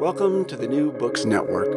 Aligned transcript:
Welcome 0.00 0.46
to 0.46 0.56
the 0.56 0.66
New 0.66 0.92
Books 0.92 1.26
Network. 1.26 1.68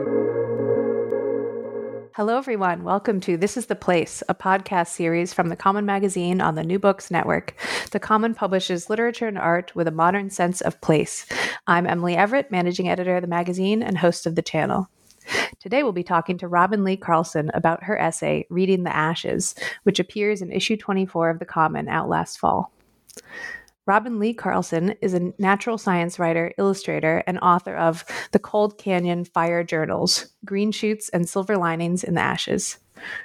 Hello, 2.15 2.37
everyone. 2.37 2.85
Welcome 2.85 3.19
to 3.19 3.35
This 3.35 3.57
is 3.57 3.65
the 3.65 3.75
Place, 3.75 4.23
a 4.29 4.33
podcast 4.33 4.87
series 4.87 5.33
from 5.33 5.49
the 5.49 5.57
Common 5.57 5.85
Magazine 5.85 6.39
on 6.39 6.55
the 6.55 6.63
New 6.63 6.79
Books 6.79 7.11
Network. 7.11 7.53
The 7.91 7.99
Common 7.99 8.33
publishes 8.33 8.89
literature 8.89 9.27
and 9.27 9.37
art 9.37 9.75
with 9.75 9.89
a 9.89 9.91
modern 9.91 10.29
sense 10.29 10.61
of 10.61 10.79
place. 10.79 11.25
I'm 11.67 11.85
Emily 11.85 12.15
Everett, 12.15 12.49
managing 12.49 12.87
editor 12.87 13.17
of 13.17 13.23
the 13.23 13.27
magazine 13.27 13.83
and 13.83 13.97
host 13.97 14.25
of 14.25 14.35
the 14.35 14.41
channel. 14.41 14.87
Today, 15.59 15.83
we'll 15.83 15.91
be 15.91 16.01
talking 16.01 16.37
to 16.37 16.47
Robin 16.47 16.85
Lee 16.85 16.95
Carlson 16.95 17.51
about 17.53 17.83
her 17.83 17.99
essay, 17.99 18.47
Reading 18.49 18.83
the 18.83 18.95
Ashes, 18.95 19.53
which 19.83 19.99
appears 19.99 20.41
in 20.41 20.49
issue 20.49 20.77
24 20.77 21.29
of 21.29 21.39
The 21.39 21.45
Common 21.45 21.89
out 21.89 22.07
last 22.07 22.39
fall. 22.39 22.71
Robin 23.85 24.17
Lee 24.17 24.33
Carlson 24.33 24.95
is 25.01 25.13
a 25.13 25.33
natural 25.37 25.77
science 25.77 26.17
writer, 26.17 26.53
illustrator, 26.57 27.21
and 27.27 27.37
author 27.39 27.75
of 27.75 28.05
The 28.31 28.39
Cold 28.39 28.77
Canyon 28.77 29.25
Fire 29.25 29.61
Journals 29.61 30.27
Green 30.45 30.71
Shoots 30.71 31.09
and 31.09 31.27
Silver 31.27 31.57
Linings 31.57 32.03
in 32.03 32.13
the 32.13 32.21
Ashes. 32.21 32.79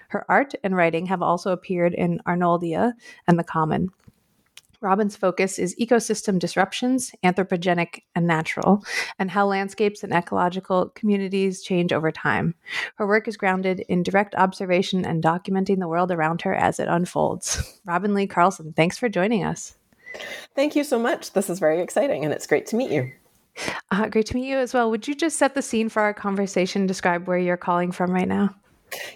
Her 0.08 0.26
art 0.28 0.54
and 0.64 0.74
writing 0.74 1.06
have 1.06 1.22
also 1.22 1.52
appeared 1.52 1.94
in 1.94 2.20
Arnoldia 2.26 2.94
and 3.28 3.38
The 3.38 3.44
Common. 3.44 3.90
Robin's 4.80 5.16
focus 5.16 5.60
is 5.60 5.76
ecosystem 5.76 6.40
disruptions, 6.40 7.12
anthropogenic 7.24 8.02
and 8.16 8.26
natural, 8.26 8.84
and 9.18 9.30
how 9.30 9.46
landscapes 9.46 10.02
and 10.02 10.12
ecological 10.12 10.90
communities 10.90 11.62
change 11.62 11.92
over 11.92 12.10
time. 12.10 12.54
Her 12.96 13.06
work 13.06 13.28
is 13.28 13.36
grounded 13.36 13.80
in 13.88 14.02
direct 14.02 14.34
observation 14.34 15.04
and 15.04 15.22
documenting 15.22 15.78
the 15.78 15.88
world 15.88 16.10
around 16.10 16.42
her 16.42 16.54
as 16.54 16.80
it 16.80 16.88
unfolds. 16.88 17.80
Robin 17.84 18.12
Lee 18.14 18.26
Carlson, 18.26 18.72
thanks 18.72 18.98
for 18.98 19.08
joining 19.08 19.44
us. 19.44 19.77
Thank 20.54 20.76
you 20.76 20.84
so 20.84 20.98
much. 20.98 21.32
This 21.32 21.50
is 21.50 21.58
very 21.58 21.80
exciting 21.80 22.24
and 22.24 22.32
it's 22.32 22.46
great 22.46 22.66
to 22.66 22.76
meet 22.76 22.90
you. 22.90 23.12
Uh, 23.90 24.06
great 24.08 24.26
to 24.26 24.34
meet 24.34 24.48
you 24.48 24.58
as 24.58 24.72
well. 24.72 24.90
Would 24.90 25.08
you 25.08 25.14
just 25.14 25.36
set 25.36 25.54
the 25.54 25.62
scene 25.62 25.88
for 25.88 26.02
our 26.02 26.14
conversation, 26.14 26.86
describe 26.86 27.26
where 27.26 27.38
you're 27.38 27.56
calling 27.56 27.92
from 27.92 28.12
right 28.12 28.28
now? 28.28 28.54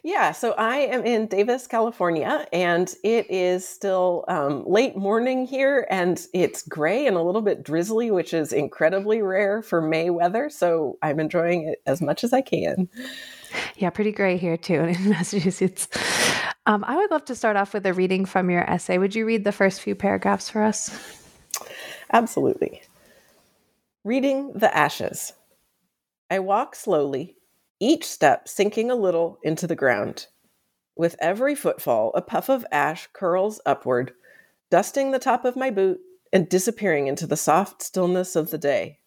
Yeah, 0.03 0.33
so 0.33 0.53
I 0.53 0.79
am 0.79 1.05
in 1.05 1.27
Davis, 1.27 1.67
California, 1.67 2.47
and 2.53 2.95
it 3.03 3.31
is 3.31 3.67
still 3.67 4.25
um, 4.29 4.65
late 4.67 4.97
morning 4.97 5.47
here, 5.47 5.87
and 5.91 6.25
it's 6.35 6.63
gray 6.63 7.07
and 7.07 7.17
a 7.17 7.23
little 7.23 7.41
bit 7.41 7.63
drizzly, 7.63 8.11
which 8.11 8.35
is 8.35 8.53
incredibly 8.53 9.23
rare 9.23 9.63
for 9.63 9.81
May 9.81 10.11
weather. 10.11 10.51
So 10.51 10.99
I'm 11.03 11.19
enjoying 11.21 11.69
it 11.69 11.83
as 11.87 12.03
much 12.03 12.25
as 12.25 12.33
I 12.33 12.43
can. 12.43 12.89
Yeah, 13.77 13.91
pretty 13.91 14.13
gray 14.13 14.37
here 14.37 14.57
too 14.57 14.75
in 14.85 15.09
Massachusetts. 15.09 15.89
Um, 16.65 16.85
I 16.87 16.97
would 16.97 17.11
love 17.11 17.25
to 17.25 17.35
start 17.35 17.57
off 17.57 17.75
with 17.75 17.85
a 17.87 17.93
reading 17.93 18.25
from 18.25 18.49
your 18.49 18.69
essay. 18.71 18.97
Would 18.97 19.17
you 19.17 19.27
read 19.27 19.43
the 19.43 19.53
first 19.53 19.81
few 19.81 19.97
paragraphs 19.97 20.49
for 20.49 20.63
us? 20.63 20.97
Absolutely. 22.13 22.83
Reading 24.05 24.53
the 24.55 24.75
ashes. 24.77 25.33
I 26.31 26.39
walk 26.39 26.77
slowly, 26.77 27.37
each 27.81 28.05
step 28.05 28.49
sinking 28.49 28.91
a 28.91 28.97
little 28.97 29.39
into 29.43 29.67
the 29.67 29.75
ground. 29.75 30.29
With 30.95 31.17
every 31.19 31.57
footfall, 31.57 32.13
a 32.15 32.23
puff 32.23 32.49
of 32.49 32.65
ash 32.71 33.09
curls 33.13 33.61
upward, 33.67 34.13
dusting 34.71 35.11
the 35.11 35.19
top 35.19 35.45
of 35.45 35.57
my 35.57 35.71
boot 35.71 36.01
and 36.33 36.49
disappearing 36.49 37.09
into 37.09 37.27
the 37.27 37.37
soft 37.37 37.83
stillness 37.83 38.37
of 38.37 38.51
the 38.51 38.59
day. 38.59 38.99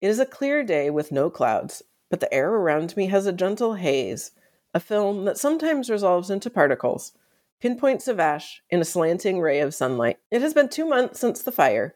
It 0.00 0.08
is 0.08 0.18
a 0.18 0.26
clear 0.26 0.64
day 0.64 0.88
with 0.88 1.12
no 1.12 1.28
clouds, 1.28 1.82
but 2.10 2.20
the 2.20 2.32
air 2.32 2.50
around 2.50 2.96
me 2.96 3.06
has 3.08 3.26
a 3.26 3.32
gentle 3.32 3.74
haze 3.74 4.30
a 4.74 4.80
film 4.80 5.24
that 5.24 5.38
sometimes 5.38 5.88
resolves 5.88 6.30
into 6.30 6.50
particles, 6.50 7.12
pinpoints 7.60 8.08
of 8.08 8.18
ash 8.18 8.60
in 8.70 8.80
a 8.80 8.84
slanting 8.84 9.40
ray 9.40 9.60
of 9.60 9.72
sunlight. 9.72 10.18
It 10.32 10.42
has 10.42 10.52
been 10.52 10.68
two 10.68 10.84
months 10.84 11.20
since 11.20 11.42
the 11.42 11.52
fire, 11.52 11.94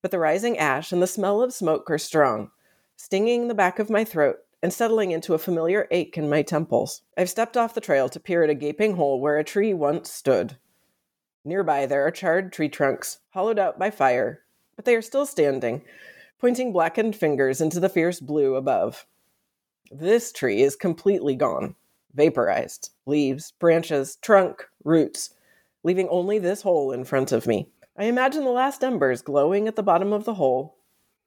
but 0.00 0.10
the 0.10 0.18
rising 0.18 0.56
ash 0.56 0.90
and 0.90 1.02
the 1.02 1.06
smell 1.06 1.42
of 1.42 1.52
smoke 1.52 1.90
are 1.90 1.98
strong, 1.98 2.50
stinging 2.96 3.48
the 3.48 3.54
back 3.54 3.78
of 3.78 3.90
my 3.90 4.04
throat 4.04 4.38
and 4.62 4.72
settling 4.72 5.10
into 5.10 5.34
a 5.34 5.38
familiar 5.38 5.86
ache 5.90 6.16
in 6.16 6.30
my 6.30 6.40
temples. 6.40 7.02
I've 7.18 7.28
stepped 7.28 7.58
off 7.58 7.74
the 7.74 7.82
trail 7.82 8.08
to 8.08 8.18
peer 8.18 8.42
at 8.42 8.48
a 8.48 8.54
gaping 8.54 8.96
hole 8.96 9.20
where 9.20 9.36
a 9.36 9.44
tree 9.44 9.74
once 9.74 10.10
stood. 10.10 10.56
Nearby, 11.44 11.84
there 11.84 12.06
are 12.06 12.10
charred 12.10 12.54
tree 12.54 12.70
trunks, 12.70 13.18
hollowed 13.30 13.58
out 13.58 13.78
by 13.78 13.90
fire, 13.90 14.40
but 14.76 14.86
they 14.86 14.94
are 14.96 15.02
still 15.02 15.26
standing, 15.26 15.82
pointing 16.40 16.72
blackened 16.72 17.14
fingers 17.14 17.60
into 17.60 17.80
the 17.80 17.90
fierce 17.90 18.18
blue 18.18 18.54
above. 18.54 19.06
This 19.90 20.32
tree 20.32 20.62
is 20.62 20.74
completely 20.74 21.34
gone 21.34 21.76
vaporized 22.14 22.90
leaves, 23.06 23.52
branches, 23.58 24.16
trunk, 24.22 24.64
roots, 24.84 25.30
leaving 25.82 26.08
only 26.08 26.38
this 26.38 26.62
hole 26.62 26.92
in 26.92 27.04
front 27.04 27.32
of 27.32 27.46
me. 27.46 27.68
I 27.96 28.04
imagine 28.04 28.44
the 28.44 28.50
last 28.50 28.82
embers 28.82 29.22
glowing 29.22 29.68
at 29.68 29.76
the 29.76 29.82
bottom 29.82 30.12
of 30.12 30.24
the 30.24 30.34
hole, 30.34 30.76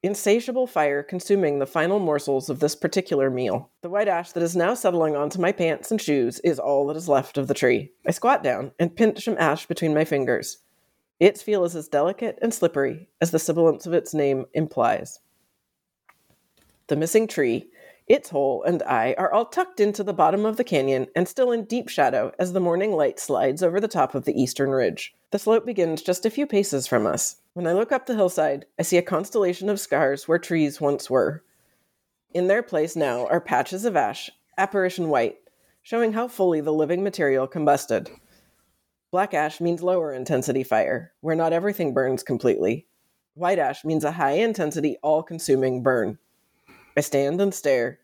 insatiable 0.02 0.66
fire 0.66 1.02
consuming 1.02 1.58
the 1.58 1.66
final 1.66 1.98
morsels 1.98 2.50
of 2.50 2.60
this 2.60 2.76
particular 2.76 3.30
meal. 3.30 3.70
The 3.80 3.88
white 3.88 4.08
ash 4.08 4.32
that 4.32 4.42
is 4.42 4.54
now 4.54 4.74
settling 4.74 5.16
onto 5.16 5.40
my 5.40 5.52
pants 5.52 5.90
and 5.90 6.00
shoes 6.00 6.40
is 6.40 6.58
all 6.58 6.86
that 6.86 6.96
is 6.96 7.08
left 7.08 7.38
of 7.38 7.48
the 7.48 7.54
tree. 7.54 7.92
I 8.06 8.10
squat 8.10 8.42
down 8.42 8.72
and 8.78 8.94
pinch 8.94 9.24
some 9.24 9.36
ash 9.38 9.66
between 9.66 9.94
my 9.94 10.04
fingers. 10.04 10.58
Its 11.18 11.42
feel 11.42 11.64
is 11.64 11.74
as 11.74 11.88
delicate 11.88 12.38
and 12.40 12.54
slippery 12.54 13.08
as 13.20 13.32
the 13.32 13.38
sibilance 13.38 13.86
of 13.86 13.92
its 13.92 14.14
name 14.14 14.46
implies. 14.54 15.20
The 16.86 16.96
missing 16.96 17.26
tree 17.26 17.68
its 18.08 18.30
hole 18.30 18.62
and 18.62 18.82
I 18.84 19.14
are 19.18 19.32
all 19.32 19.44
tucked 19.44 19.80
into 19.80 20.02
the 20.02 20.14
bottom 20.14 20.46
of 20.46 20.56
the 20.56 20.64
canyon 20.64 21.08
and 21.14 21.28
still 21.28 21.52
in 21.52 21.64
deep 21.64 21.88
shadow 21.88 22.32
as 22.38 22.52
the 22.52 22.60
morning 22.60 22.92
light 22.92 23.20
slides 23.20 23.62
over 23.62 23.80
the 23.80 23.88
top 23.88 24.14
of 24.14 24.24
the 24.24 24.40
eastern 24.40 24.70
ridge. 24.70 25.14
The 25.30 25.38
slope 25.38 25.66
begins 25.66 26.00
just 26.00 26.24
a 26.24 26.30
few 26.30 26.46
paces 26.46 26.86
from 26.86 27.06
us. 27.06 27.36
When 27.52 27.66
I 27.66 27.72
look 27.72 27.92
up 27.92 28.06
the 28.06 28.14
hillside, 28.14 28.64
I 28.78 28.82
see 28.82 28.96
a 28.96 29.02
constellation 29.02 29.68
of 29.68 29.78
scars 29.78 30.26
where 30.26 30.38
trees 30.38 30.80
once 30.80 31.10
were. 31.10 31.44
In 32.32 32.46
their 32.46 32.62
place 32.62 32.96
now 32.96 33.26
are 33.26 33.40
patches 33.40 33.84
of 33.84 33.96
ash, 33.96 34.30
apparition 34.56 35.08
white, 35.08 35.36
showing 35.82 36.12
how 36.12 36.28
fully 36.28 36.60
the 36.60 36.72
living 36.72 37.02
material 37.02 37.46
combusted. 37.46 38.10
Black 39.10 39.34
ash 39.34 39.60
means 39.60 39.82
lower 39.82 40.12
intensity 40.12 40.62
fire, 40.62 41.12
where 41.20 41.36
not 41.36 41.52
everything 41.52 41.94
burns 41.94 42.22
completely. 42.22 42.86
White 43.34 43.58
ash 43.58 43.84
means 43.84 44.04
a 44.04 44.12
high 44.12 44.32
intensity, 44.32 44.98
all 45.02 45.22
consuming 45.22 45.82
burn. 45.82 46.18
I 46.98 47.00
stand 47.00 47.40
and 47.40 47.54
stare, 47.54 48.00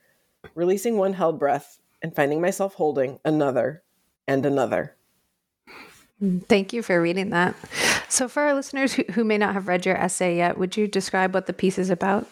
releasing 0.54 0.96
one 0.96 1.14
held 1.14 1.36
breath 1.36 1.80
and 2.00 2.14
finding 2.14 2.40
myself 2.40 2.74
holding 2.74 3.18
another 3.24 3.82
and 4.28 4.46
another. 4.46 4.94
Thank 6.46 6.72
you 6.72 6.80
for 6.80 7.02
reading 7.02 7.30
that. 7.30 7.56
So, 8.08 8.28
for 8.28 8.44
our 8.44 8.54
listeners 8.54 8.92
who, 8.92 9.02
who 9.10 9.24
may 9.24 9.36
not 9.36 9.54
have 9.54 9.66
read 9.66 9.84
your 9.84 9.96
essay 9.96 10.36
yet, 10.36 10.58
would 10.58 10.76
you 10.76 10.86
describe 10.86 11.34
what 11.34 11.46
the 11.46 11.52
piece 11.52 11.76
is 11.76 11.90
about? 11.90 12.28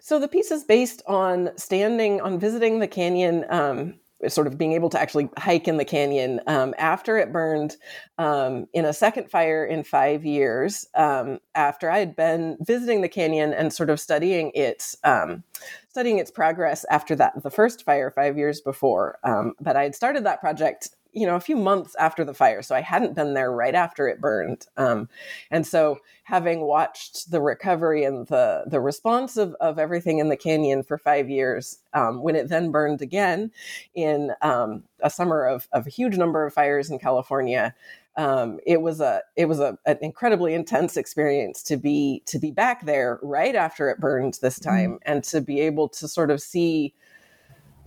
So, 0.00 0.18
the 0.18 0.28
piece 0.28 0.50
is 0.50 0.64
based 0.64 1.00
on 1.06 1.56
standing, 1.56 2.20
on 2.20 2.38
visiting 2.38 2.80
the 2.80 2.86
canyon 2.86 3.46
um, 3.48 3.94
sort 4.32 4.46
of 4.46 4.58
being 4.58 4.72
able 4.72 4.90
to 4.90 5.00
actually 5.00 5.28
hike 5.38 5.68
in 5.68 5.76
the 5.76 5.84
canyon 5.84 6.40
um, 6.46 6.74
after 6.78 7.16
it 7.18 7.32
burned 7.32 7.76
um, 8.18 8.66
in 8.72 8.84
a 8.84 8.92
second 8.92 9.30
fire 9.30 9.64
in 9.64 9.84
five 9.84 10.24
years. 10.24 10.86
Um, 10.94 11.40
after 11.54 11.90
I 11.90 11.98
had 11.98 12.16
been 12.16 12.56
visiting 12.60 13.02
the 13.02 13.08
canyon 13.08 13.52
and 13.52 13.72
sort 13.72 13.90
of 13.90 14.00
studying 14.00 14.52
its 14.54 14.96
um, 15.04 15.42
studying 15.88 16.18
its 16.18 16.30
progress 16.30 16.84
after 16.90 17.14
that 17.16 17.42
the 17.42 17.50
first 17.50 17.84
fire 17.84 18.10
five 18.10 18.36
years 18.36 18.60
before, 18.60 19.18
um, 19.24 19.54
but 19.60 19.76
I 19.76 19.84
had 19.84 19.94
started 19.94 20.24
that 20.24 20.40
project 20.40 20.90
you 21.14 21.26
know 21.26 21.36
a 21.36 21.40
few 21.40 21.56
months 21.56 21.94
after 21.98 22.24
the 22.24 22.34
fire, 22.34 22.62
so 22.62 22.74
I 22.74 22.80
hadn't 22.80 23.14
been 23.14 23.34
there 23.34 23.52
right 23.52 23.74
after 23.74 24.08
it 24.08 24.20
burned. 24.20 24.66
Um, 24.76 25.08
and 25.50 25.66
so 25.66 25.98
having 26.24 26.62
watched 26.62 27.30
the 27.30 27.40
recovery 27.40 28.04
and 28.04 28.26
the 28.26 28.64
the 28.66 28.80
response 28.80 29.36
of, 29.36 29.54
of 29.60 29.78
everything 29.78 30.18
in 30.18 30.28
the 30.28 30.36
canyon 30.36 30.82
for 30.82 30.98
five 30.98 31.30
years, 31.30 31.78
um, 31.92 32.22
when 32.22 32.36
it 32.36 32.48
then 32.48 32.70
burned 32.70 33.02
again 33.02 33.50
in 33.94 34.32
um, 34.42 34.84
a 35.00 35.10
summer 35.10 35.46
of, 35.46 35.68
of 35.72 35.86
a 35.86 35.90
huge 35.90 36.16
number 36.16 36.44
of 36.44 36.52
fires 36.52 36.90
in 36.90 36.98
California, 36.98 37.74
um, 38.16 38.60
it 38.66 38.80
was 38.80 39.00
a 39.00 39.22
it 39.36 39.46
was 39.46 39.60
a, 39.60 39.76
an 39.86 39.98
incredibly 40.00 40.54
intense 40.54 40.96
experience 40.96 41.62
to 41.64 41.76
be 41.76 42.22
to 42.26 42.38
be 42.38 42.50
back 42.50 42.86
there 42.86 43.18
right 43.22 43.54
after 43.54 43.90
it 43.90 43.98
burned 43.98 44.38
this 44.40 44.58
mm-hmm. 44.58 44.70
time 44.70 44.98
and 45.02 45.24
to 45.24 45.40
be 45.40 45.60
able 45.60 45.88
to 45.88 46.06
sort 46.06 46.30
of 46.30 46.40
see 46.40 46.94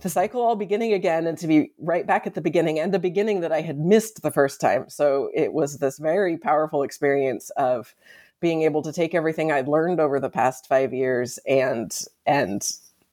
the 0.00 0.08
cycle 0.08 0.40
all 0.40 0.56
beginning 0.56 0.92
again 0.92 1.26
and 1.26 1.36
to 1.38 1.46
be 1.46 1.72
right 1.78 2.06
back 2.06 2.26
at 2.26 2.34
the 2.34 2.40
beginning 2.40 2.78
and 2.78 2.94
the 2.94 2.98
beginning 2.98 3.40
that 3.40 3.52
I 3.52 3.60
had 3.60 3.78
missed 3.78 4.22
the 4.22 4.30
first 4.30 4.60
time. 4.60 4.88
So 4.88 5.30
it 5.34 5.52
was 5.52 5.78
this 5.78 5.98
very 5.98 6.36
powerful 6.36 6.82
experience 6.82 7.50
of 7.56 7.94
being 8.40 8.62
able 8.62 8.82
to 8.82 8.92
take 8.92 9.14
everything 9.14 9.50
I'd 9.50 9.68
learned 9.68 10.00
over 10.00 10.20
the 10.20 10.30
past 10.30 10.66
five 10.66 10.92
years 10.92 11.38
and 11.46 11.96
and 12.24 12.62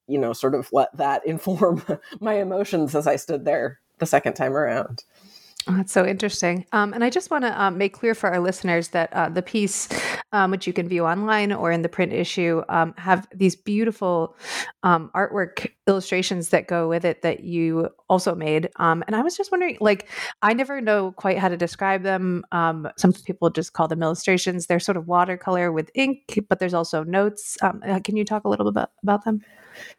you 0.07 0.19
know 0.19 0.33
sort 0.33 0.53
of 0.53 0.69
let 0.71 0.95
that 0.97 1.25
inform 1.27 1.83
my 2.19 2.35
emotions 2.35 2.95
as 2.95 3.07
I 3.07 3.15
stood 3.15 3.45
there 3.45 3.79
the 3.97 4.05
second 4.05 4.33
time 4.33 4.53
around. 4.53 5.03
Oh, 5.67 5.75
that's 5.77 5.91
so 5.91 6.05
interesting. 6.05 6.65
Um, 6.73 6.93
and 6.93 7.03
I 7.03 7.09
just 7.09 7.31
want 7.31 7.43
to 7.43 7.61
um, 7.61 7.79
make 7.79 7.93
clear 7.93 8.13
for 8.13 8.29
our 8.29 8.39
listeners 8.39 8.89
that 8.89 9.11
uh, 9.13 9.29
the 9.29 9.41
piece, 9.41 9.89
um, 10.35 10.51
which 10.51 10.67
you 10.67 10.73
can 10.73 10.89
view 10.89 11.05
online 11.05 11.53
or 11.53 11.71
in 11.71 11.81
the 11.81 11.87
print 11.87 12.11
issue, 12.11 12.61
um, 12.67 12.93
have 12.97 13.25
these 13.33 13.55
beautiful 13.55 14.35
um, 14.83 15.09
artwork 15.15 15.71
illustrations 15.87 16.49
that 16.49 16.67
go 16.67 16.89
with 16.89 17.05
it 17.05 17.21
that 17.21 17.45
you 17.45 17.87
also 18.09 18.35
made. 18.35 18.69
Um, 18.75 19.01
and 19.07 19.15
I 19.15 19.21
was 19.21 19.37
just 19.37 19.49
wondering, 19.49 19.77
like, 19.79 20.09
I 20.41 20.53
never 20.53 20.81
know 20.81 21.13
quite 21.13 21.37
how 21.37 21.47
to 21.47 21.55
describe 21.55 22.03
them. 22.03 22.43
some 22.51 23.13
people 23.25 23.49
just 23.49 23.71
call 23.71 23.87
them 23.87 24.03
illustrations. 24.03 24.67
They're 24.67 24.79
sort 24.81 24.97
of 24.97 25.07
watercolor 25.07 25.71
with 25.71 25.89
ink, 25.95 26.37
but 26.49 26.59
there's 26.59 26.73
also 26.73 27.03
notes. 27.03 27.57
Uh, 27.61 27.99
can 28.03 28.17
you 28.17 28.25
talk 28.25 28.43
a 28.43 28.49
little 28.49 28.65
bit 28.65 28.71
about, 28.71 28.89
about 29.03 29.23
them? 29.23 29.41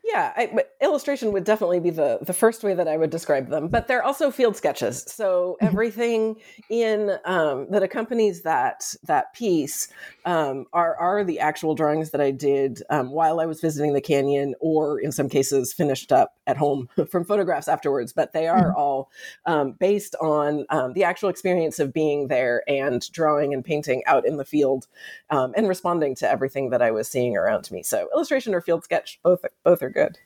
Yeah, 0.05 0.33
I, 0.37 0.65
illustration 0.81 1.33
would 1.33 1.45
definitely 1.45 1.81
be 1.81 1.91
the 1.91 2.19
the 2.23 2.33
first 2.33 2.63
way 2.63 2.75
that 2.75 2.89
I 2.89 2.97
would 2.97 3.11
describe 3.11 3.49
them. 3.49 3.69
But 3.69 3.89
they're 3.89 4.03
also 4.03 4.31
field 4.31 4.57
sketches. 4.57 5.05
So 5.09 5.57
mm-hmm. 5.61 5.67
everything 5.67 6.37
in 6.71 7.19
um, 7.25 7.67
that 7.71 7.83
accompanies 7.83 8.43
that 8.43 8.95
that 9.05 9.35
piece 9.35 9.89
um, 10.27 10.67
are 10.73 10.97
are 10.97 11.25
the 11.25 11.39
actual 11.39 11.75
drawings 11.75 12.11
that 12.11 12.21
I 12.21 12.33
did 12.33 12.83
um, 12.91 13.11
while 13.11 13.41
I 13.41 13.47
was 13.47 13.61
visiting 13.61 13.95
the 13.95 14.01
canyon, 14.01 14.55
or 14.61 15.01
in 15.01 15.13
some 15.13 15.29
cases 15.29 15.73
finished 15.73 16.13
up 16.13 16.35
at 16.47 16.57
home 16.57 16.89
from 17.11 17.25
photographs 17.25 17.69
afterwards. 17.69 18.13
But 18.13 18.33
they 18.33 18.49
are 18.49 18.71
mm-hmm. 18.71 18.77
all 18.77 19.11
um, 19.47 19.73
based 19.73 20.17
on 20.17 20.67
um, 20.69 20.93
the 20.93 21.05
actual 21.05 21.29
experience 21.29 21.79
of 21.79 21.93
being 21.93 22.27
there 22.29 22.63
and 22.69 23.11
drawing 23.13 23.55
and 23.55 23.65
painting 23.65 24.03
out 24.07 24.27
in 24.27 24.37
the 24.37 24.45
field 24.45 24.89
um, 25.31 25.55
and 25.57 25.69
responding 25.69 26.17
to 26.17 26.29
everything 26.29 26.71
that 26.71 26.83
I 26.83 26.91
was 26.91 27.09
seeing 27.09 27.37
around 27.37 27.71
me. 27.71 27.85
So 27.85 28.09
illustration 28.13 28.53
or 28.53 28.61
field 28.61 28.83
sketch, 28.83 29.21
both 29.23 29.45
both 29.63 29.83
are 29.83 29.91
good. 29.91 30.19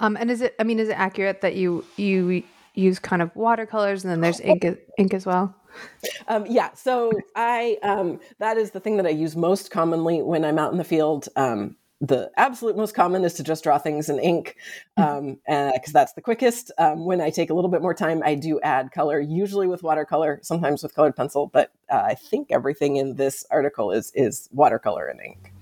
Um, 0.00 0.16
and 0.16 0.30
is 0.30 0.42
it? 0.42 0.54
I 0.58 0.64
mean, 0.64 0.78
is 0.78 0.90
it 0.90 0.98
accurate 0.98 1.40
that 1.40 1.54
you 1.54 1.84
you 1.96 2.42
use 2.78 2.98
kind 2.98 3.22
of 3.22 3.34
watercolors 3.34 4.04
and 4.04 4.10
then 4.10 4.20
there's 4.20 4.40
ink 4.40 4.64
ink 4.98 5.14
as 5.14 5.26
well? 5.26 5.54
Um, 6.28 6.46
yeah. 6.46 6.72
So 6.74 7.12
I 7.36 7.78
um, 7.82 8.20
that 8.38 8.56
is 8.56 8.70
the 8.70 8.80
thing 8.80 8.96
that 8.96 9.06
I 9.06 9.10
use 9.10 9.36
most 9.36 9.70
commonly 9.70 10.22
when 10.22 10.44
I'm 10.44 10.58
out 10.58 10.72
in 10.72 10.78
the 10.78 10.84
field. 10.84 11.28
Um, 11.36 11.76
the 12.00 12.30
absolute 12.36 12.76
most 12.76 12.94
common 12.94 13.24
is 13.24 13.34
to 13.34 13.42
just 13.42 13.64
draw 13.64 13.76
things 13.76 14.08
in 14.08 14.20
ink 14.20 14.56
because 14.94 15.34
mm-hmm. 15.48 15.52
um, 15.52 15.92
that's 15.92 16.12
the 16.12 16.20
quickest. 16.20 16.70
Um, 16.78 17.04
when 17.04 17.20
I 17.20 17.30
take 17.30 17.50
a 17.50 17.54
little 17.54 17.70
bit 17.70 17.82
more 17.82 17.94
time, 17.94 18.22
I 18.24 18.36
do 18.36 18.60
add 18.60 18.92
color, 18.92 19.18
usually 19.18 19.66
with 19.66 19.82
watercolor, 19.82 20.38
sometimes 20.42 20.82
with 20.82 20.94
colored 20.94 21.16
pencil. 21.16 21.48
But 21.48 21.72
uh, 21.90 22.02
I 22.04 22.14
think 22.14 22.48
everything 22.50 22.96
in 22.96 23.16
this 23.16 23.44
article 23.50 23.90
is 23.90 24.12
is 24.14 24.48
watercolor 24.52 25.06
and 25.06 25.20
ink. 25.20 25.52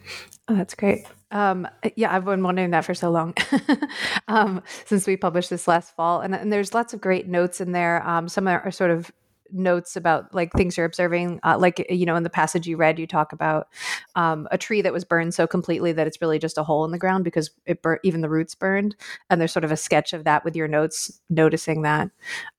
Oh, 0.48 0.54
that's 0.54 0.74
great. 0.74 1.06
Um, 1.30 1.66
yeah, 1.96 2.14
I've 2.14 2.24
been 2.24 2.42
wondering 2.42 2.70
that 2.70 2.84
for 2.84 2.94
so 2.94 3.10
long 3.10 3.34
um, 4.28 4.62
since 4.84 5.06
we 5.06 5.16
published 5.16 5.50
this 5.50 5.66
last 5.66 5.94
fall, 5.96 6.20
and, 6.20 6.34
and, 6.34 6.52
there's 6.52 6.72
lots 6.72 6.94
of 6.94 7.00
great 7.00 7.26
notes 7.26 7.60
in 7.60 7.72
there. 7.72 8.06
Um, 8.08 8.28
some 8.28 8.46
are, 8.46 8.60
are 8.60 8.70
sort 8.70 8.92
of 8.92 9.10
notes 9.52 9.96
about 9.96 10.34
like 10.34 10.52
things 10.52 10.76
you're 10.76 10.86
observing 10.86 11.40
uh, 11.44 11.56
like 11.58 11.84
you 11.90 12.06
know 12.06 12.16
in 12.16 12.22
the 12.22 12.30
passage 12.30 12.66
you 12.66 12.76
read 12.76 12.98
you 12.98 13.06
talk 13.06 13.32
about 13.32 13.68
um, 14.14 14.48
a 14.50 14.58
tree 14.58 14.82
that 14.82 14.92
was 14.92 15.04
burned 15.04 15.34
so 15.34 15.46
completely 15.46 15.92
that 15.92 16.06
it's 16.06 16.20
really 16.20 16.38
just 16.38 16.58
a 16.58 16.62
hole 16.62 16.84
in 16.84 16.90
the 16.90 16.98
ground 16.98 17.24
because 17.24 17.50
it 17.66 17.82
bur- 17.82 18.00
even 18.02 18.20
the 18.20 18.28
roots 18.28 18.54
burned. 18.54 18.96
And 19.30 19.40
there's 19.40 19.52
sort 19.52 19.64
of 19.64 19.72
a 19.72 19.76
sketch 19.76 20.12
of 20.12 20.24
that 20.24 20.44
with 20.44 20.56
your 20.56 20.68
notes 20.68 21.20
noticing 21.28 21.82
that. 21.82 22.10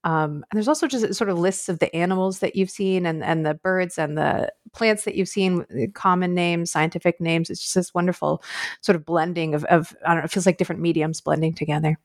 Um, 0.04 0.44
and 0.50 0.56
there's 0.56 0.68
also 0.68 0.86
just 0.86 1.14
sort 1.14 1.30
of 1.30 1.38
lists 1.38 1.68
of 1.68 1.78
the 1.78 1.94
animals 1.94 2.38
that 2.40 2.56
you've 2.56 2.70
seen 2.70 3.06
and 3.06 3.22
and 3.22 3.44
the 3.44 3.54
birds 3.54 3.98
and 3.98 4.16
the 4.16 4.52
plants 4.72 5.04
that 5.04 5.14
you've 5.14 5.28
seen 5.28 5.64
common 5.94 6.34
names 6.34 6.70
scientific 6.70 7.20
names. 7.20 7.50
It's 7.50 7.60
just 7.60 7.74
this 7.74 7.94
wonderful 7.94 8.42
sort 8.80 8.96
of 8.96 9.04
blending 9.04 9.54
of, 9.54 9.64
of 9.64 9.96
i 10.04 10.08
don't 10.08 10.18
know 10.18 10.24
it 10.24 10.30
feels 10.30 10.46
like 10.46 10.58
different 10.58 10.80
mediums 10.80 11.20
blending 11.20 11.54
together 11.54 11.98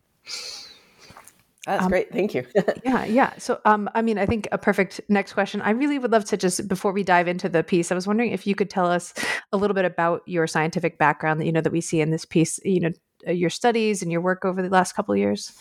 that's 1.65 1.83
um, 1.83 1.89
great. 1.89 2.12
Thank 2.12 2.33
you. 2.33 2.45
yeah, 2.83 3.06
yeah. 3.06 3.33
So, 3.38 3.60
um, 3.65 3.89
I 3.95 4.01
mean, 4.01 4.18
I 4.18 4.25
think 4.25 4.48
a 4.51 4.57
perfect 4.57 5.00
next 5.07 5.33
question. 5.33 5.62
I 5.62 5.69
really 5.71 5.98
would 5.98 6.12
love 6.12 6.25
to 6.25 6.38
just 6.38 6.68
before 6.68 6.92
we 6.92 7.04
dive 7.04 7.27
into 7.27 7.48
the 7.48 7.63
piece, 7.63 7.92
I 7.92 7.95
was 7.95 8.06
wondering 8.06 8.31
if 8.31 8.45
you 8.45 8.54
could 8.54 8.69
tell 8.69 8.88
us 8.88 9.13
a 9.51 9.57
little 9.57 9.74
bit 9.74 9.86
about 9.86 10.24
your 10.25 10.45
scientific 10.45 10.98
background 10.98 11.39
that 11.39 11.45
you 11.45 11.51
know 11.51 11.62
that 11.62 11.71
we 11.71 11.81
see 11.81 12.01
in 12.01 12.12
this 12.12 12.25
piece. 12.25 12.60
You 12.65 12.81
know, 12.81 12.92
uh, 13.27 13.31
your 13.31 13.50
studies 13.50 14.01
and 14.01 14.12
your 14.12 14.21
work 14.21 14.44
over 14.44 14.62
the 14.62 14.69
last 14.69 14.94
couple 14.94 15.13
of 15.13 15.19
years. 15.19 15.54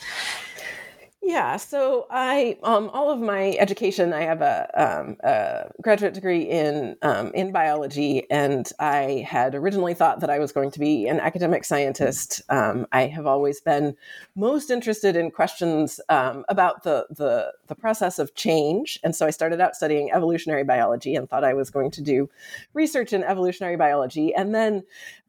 Yeah, 1.25 1.57
so 1.57 2.09
I 2.11 2.59
um, 2.65 2.91
all 2.93 3.09
of 3.09 3.21
my 3.21 3.57
education, 3.61 4.13
I 4.13 4.23
have 4.23 4.43
a, 4.43 4.69
um, 4.75 5.17
a 5.21 5.71
graduate 5.81 6.15
degree 6.15 6.43
in 6.43 6.97
um, 7.03 7.31
in 7.33 7.53
biology, 7.53 8.29
and 8.29 8.69
I 8.81 9.25
had 9.29 9.55
originally 9.55 9.95
thought 9.95 10.19
that 10.19 10.31
I 10.31 10.41
was 10.41 10.51
going 10.51 10.73
to 10.73 10.81
be 10.81 11.07
an 11.07 11.21
academic 11.21 11.65
scientist. 11.65 12.43
Um, 12.49 12.89
I 12.91 13.07
have 13.07 13.25
always 13.25 13.61
been 13.61 13.97
most 14.35 14.69
interested 14.69 15.15
in 15.15 15.31
questions 15.31 16.01
um, 16.09 16.45
about 16.49 16.83
the, 16.83 17.07
the 17.11 17.53
the 17.69 17.77
process 17.77 18.19
of 18.19 18.35
change, 18.35 18.99
and 19.05 19.15
so 19.15 19.25
I 19.25 19.31
started 19.31 19.61
out 19.61 19.77
studying 19.77 20.11
evolutionary 20.11 20.65
biology 20.65 21.15
and 21.15 21.31
thought 21.31 21.45
I 21.45 21.55
was 21.55 21.71
going 21.71 21.93
to 21.93 22.03
do 22.03 22.29
research 22.75 23.13
in 23.13 23.23
evolutionary 23.23 23.77
biology, 23.77 24.35
and 24.35 24.53
then 24.53 24.83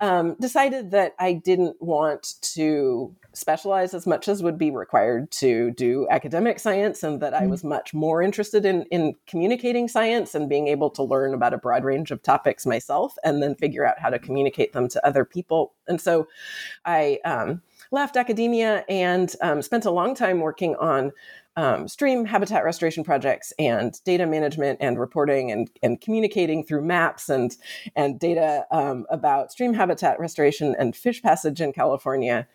um, 0.03 0.35
decided 0.37 0.91
that 0.91 1.15
I 1.17 1.31
didn't 1.31 1.81
want 1.81 2.33
to 2.55 3.15
specialize 3.31 3.93
as 3.93 4.05
much 4.05 4.27
as 4.27 4.43
would 4.43 4.57
be 4.57 4.69
required 4.69 5.31
to 5.31 5.71
do 5.71 6.05
academic 6.11 6.59
science 6.59 7.03
and 7.03 7.21
that 7.21 7.33
I 7.33 7.41
mm-hmm. 7.41 7.51
was 7.51 7.63
much 7.63 7.93
more 7.93 8.21
interested 8.21 8.65
in 8.65 8.83
in 8.91 9.15
communicating 9.27 9.87
science 9.87 10.35
and 10.35 10.49
being 10.49 10.67
able 10.67 10.89
to 10.89 11.03
learn 11.03 11.33
about 11.33 11.53
a 11.53 11.57
broad 11.57 11.85
range 11.85 12.11
of 12.11 12.21
topics 12.21 12.65
myself 12.65 13.15
and 13.23 13.41
then 13.41 13.55
figure 13.55 13.85
out 13.85 13.97
how 13.97 14.09
to 14.09 14.19
communicate 14.19 14.73
them 14.73 14.89
to 14.89 15.07
other 15.07 15.23
people. 15.23 15.73
And 15.87 16.01
so 16.01 16.27
I 16.83 17.19
um, 17.23 17.61
left 17.91 18.17
academia 18.17 18.83
and 18.89 19.33
um, 19.39 19.61
spent 19.61 19.85
a 19.85 19.91
long 19.91 20.15
time 20.15 20.41
working 20.41 20.75
on 20.75 21.13
um, 21.55 21.87
stream 21.87 22.25
habitat 22.25 22.63
restoration 22.63 23.03
projects 23.03 23.53
and 23.59 23.93
data 24.05 24.25
management 24.25 24.79
and 24.81 24.99
reporting 24.99 25.51
and, 25.51 25.69
and 25.81 26.01
communicating 26.01 26.63
through 26.63 26.81
maps 26.81 27.29
and 27.29 27.57
and 27.95 28.19
data 28.19 28.65
um, 28.71 29.05
about 29.09 29.51
stream 29.51 29.73
habitat 29.73 30.19
restoration 30.19 30.75
and 30.79 30.95
fish 30.95 31.21
passage 31.21 31.61
in 31.61 31.71
California 31.71 32.47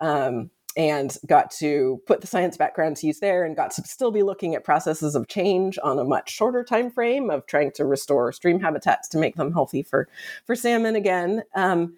um, 0.00 0.50
and 0.76 1.16
got 1.26 1.50
to 1.50 2.00
put 2.06 2.20
the 2.20 2.26
science 2.26 2.56
background 2.56 2.96
to 2.98 3.06
use 3.06 3.20
there 3.20 3.44
and 3.44 3.56
got 3.56 3.70
to 3.70 3.82
still 3.82 4.10
be 4.10 4.22
looking 4.22 4.54
at 4.54 4.64
processes 4.64 5.14
of 5.14 5.26
change 5.28 5.78
on 5.82 5.98
a 5.98 6.04
much 6.04 6.30
shorter 6.30 6.62
time 6.62 6.90
frame 6.90 7.30
of 7.30 7.46
trying 7.46 7.70
to 7.72 7.84
restore 7.84 8.32
stream 8.32 8.60
habitats 8.60 9.08
to 9.08 9.18
make 9.18 9.36
them 9.36 9.52
healthy 9.52 9.82
for 9.82 10.08
for 10.46 10.56
salmon 10.56 10.96
again. 10.96 11.42
Um, 11.54 11.96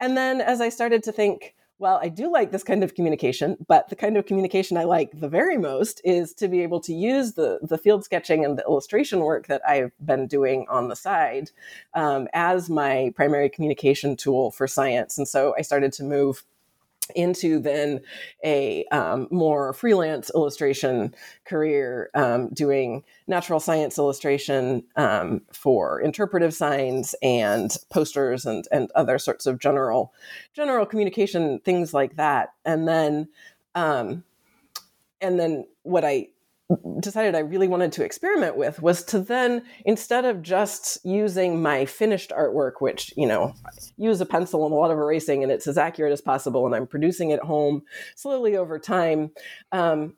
and 0.00 0.16
then 0.16 0.40
as 0.40 0.60
i 0.60 0.68
started 0.68 1.02
to 1.04 1.12
think 1.12 1.54
well 1.80 1.98
i 2.02 2.08
do 2.08 2.30
like 2.30 2.52
this 2.52 2.62
kind 2.62 2.84
of 2.84 2.94
communication 2.94 3.56
but 3.66 3.88
the 3.88 3.96
kind 3.96 4.16
of 4.16 4.26
communication 4.26 4.76
i 4.76 4.84
like 4.84 5.10
the 5.18 5.28
very 5.28 5.56
most 5.56 6.00
is 6.04 6.32
to 6.32 6.46
be 6.46 6.62
able 6.62 6.78
to 6.78 6.94
use 6.94 7.32
the 7.32 7.58
the 7.62 7.78
field 7.78 8.04
sketching 8.04 8.44
and 8.44 8.56
the 8.56 8.64
illustration 8.64 9.20
work 9.20 9.48
that 9.48 9.62
i've 9.66 9.90
been 10.04 10.26
doing 10.26 10.66
on 10.68 10.88
the 10.88 10.96
side 10.96 11.50
um, 11.94 12.28
as 12.34 12.70
my 12.70 13.10
primary 13.16 13.48
communication 13.48 14.16
tool 14.16 14.50
for 14.50 14.68
science. 14.68 15.18
And 15.18 15.26
so 15.26 15.54
i 15.58 15.62
started 15.62 15.92
to 15.94 16.04
move 16.04 16.44
into 17.14 17.58
then 17.58 18.00
a 18.44 18.84
um, 18.86 19.28
more 19.30 19.72
freelance 19.72 20.30
illustration 20.34 21.14
career 21.44 22.10
um, 22.14 22.48
doing 22.50 23.04
natural 23.26 23.60
science 23.60 23.98
illustration 23.98 24.82
um, 24.96 25.42
for 25.52 26.00
interpretive 26.00 26.54
signs 26.54 27.14
and 27.22 27.76
posters 27.90 28.44
and, 28.46 28.66
and 28.72 28.90
other 28.94 29.18
sorts 29.18 29.46
of 29.46 29.58
general 29.58 30.12
general 30.52 30.86
communication 30.86 31.60
things 31.60 31.94
like 31.94 32.16
that. 32.16 32.50
And 32.64 32.86
then 32.88 33.28
um, 33.74 34.24
and 35.20 35.38
then 35.38 35.66
what 35.82 36.04
i 36.04 36.28
decided 37.00 37.34
I 37.34 37.40
really 37.40 37.68
wanted 37.68 37.92
to 37.92 38.04
experiment 38.04 38.56
with 38.56 38.82
was 38.82 39.02
to 39.04 39.20
then, 39.20 39.62
instead 39.84 40.24
of 40.24 40.42
just 40.42 41.04
using 41.04 41.62
my 41.62 41.84
finished 41.86 42.30
artwork, 42.30 42.74
which, 42.80 43.12
you 43.16 43.26
know, 43.26 43.54
use 43.96 44.20
a 44.20 44.26
pencil 44.26 44.64
and 44.64 44.72
a 44.72 44.76
lot 44.76 44.90
of 44.90 44.98
erasing 44.98 45.42
and 45.42 45.50
it's 45.50 45.66
as 45.66 45.78
accurate 45.78 46.12
as 46.12 46.20
possible 46.20 46.66
and 46.66 46.74
I'm 46.74 46.86
producing 46.86 47.30
it 47.30 47.40
home 47.40 47.82
slowly 48.16 48.56
over 48.56 48.78
time, 48.78 49.30
um, 49.72 50.14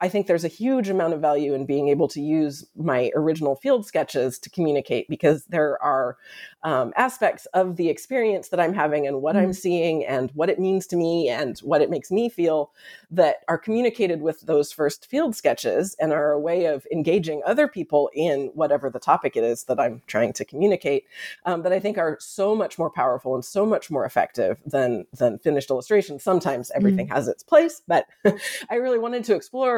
I 0.00 0.08
think 0.08 0.26
there's 0.26 0.44
a 0.44 0.48
huge 0.48 0.88
amount 0.88 1.14
of 1.14 1.20
value 1.20 1.54
in 1.54 1.66
being 1.66 1.88
able 1.88 2.08
to 2.08 2.20
use 2.20 2.64
my 2.76 3.10
original 3.14 3.56
field 3.56 3.86
sketches 3.86 4.38
to 4.40 4.50
communicate 4.50 5.08
because 5.08 5.44
there 5.46 5.82
are 5.82 6.16
um, 6.64 6.92
aspects 6.96 7.46
of 7.46 7.76
the 7.76 7.88
experience 7.88 8.48
that 8.48 8.60
I'm 8.60 8.74
having 8.74 9.06
and 9.06 9.20
what 9.20 9.34
mm. 9.34 9.40
I'm 9.40 9.52
seeing 9.52 10.06
and 10.06 10.30
what 10.32 10.48
it 10.48 10.60
means 10.60 10.86
to 10.88 10.96
me 10.96 11.28
and 11.28 11.58
what 11.60 11.82
it 11.82 11.90
makes 11.90 12.10
me 12.10 12.28
feel 12.28 12.70
that 13.10 13.36
are 13.48 13.58
communicated 13.58 14.22
with 14.22 14.42
those 14.42 14.70
first 14.70 15.06
field 15.06 15.34
sketches 15.34 15.96
and 15.98 16.12
are 16.12 16.30
a 16.30 16.40
way 16.40 16.66
of 16.66 16.86
engaging 16.92 17.42
other 17.44 17.66
people 17.66 18.10
in 18.14 18.50
whatever 18.54 18.90
the 18.90 19.00
topic 19.00 19.36
it 19.36 19.42
is 19.42 19.64
that 19.64 19.80
I'm 19.80 20.02
trying 20.06 20.32
to 20.34 20.44
communicate 20.44 21.04
um, 21.44 21.62
that 21.62 21.72
I 21.72 21.80
think 21.80 21.98
are 21.98 22.16
so 22.20 22.54
much 22.54 22.78
more 22.78 22.90
powerful 22.90 23.34
and 23.34 23.44
so 23.44 23.66
much 23.66 23.90
more 23.90 24.04
effective 24.04 24.60
than 24.64 25.06
than 25.12 25.38
finished 25.38 25.70
illustrations. 25.70 26.22
Sometimes 26.22 26.70
everything 26.74 27.08
mm. 27.08 27.12
has 27.12 27.26
its 27.26 27.42
place, 27.42 27.82
but 27.88 28.06
I 28.70 28.76
really 28.76 28.98
wanted 28.98 29.24
to 29.24 29.34
explore 29.34 29.71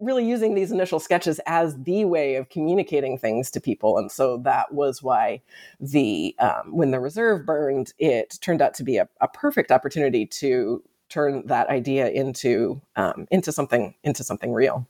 really 0.00 0.26
using 0.26 0.54
these 0.54 0.72
initial 0.72 0.98
sketches 0.98 1.40
as 1.46 1.76
the 1.82 2.04
way 2.06 2.36
of 2.36 2.48
communicating 2.48 3.18
things 3.18 3.50
to 3.50 3.60
people. 3.60 3.98
And 3.98 4.10
so 4.10 4.38
that 4.38 4.72
was 4.72 5.02
why 5.02 5.42
the 5.78 6.34
um, 6.38 6.74
when 6.74 6.90
the 6.90 7.00
reserve 7.00 7.44
burned 7.44 7.92
it 7.98 8.38
turned 8.40 8.62
out 8.62 8.74
to 8.74 8.84
be 8.84 8.96
a, 8.96 9.08
a 9.20 9.28
perfect 9.28 9.70
opportunity 9.70 10.26
to 10.26 10.82
turn 11.10 11.46
that 11.46 11.68
idea 11.68 12.08
into 12.08 12.80
um, 12.96 13.26
into 13.30 13.52
something 13.52 13.94
into 14.02 14.24
something 14.24 14.52
real. 14.52 14.86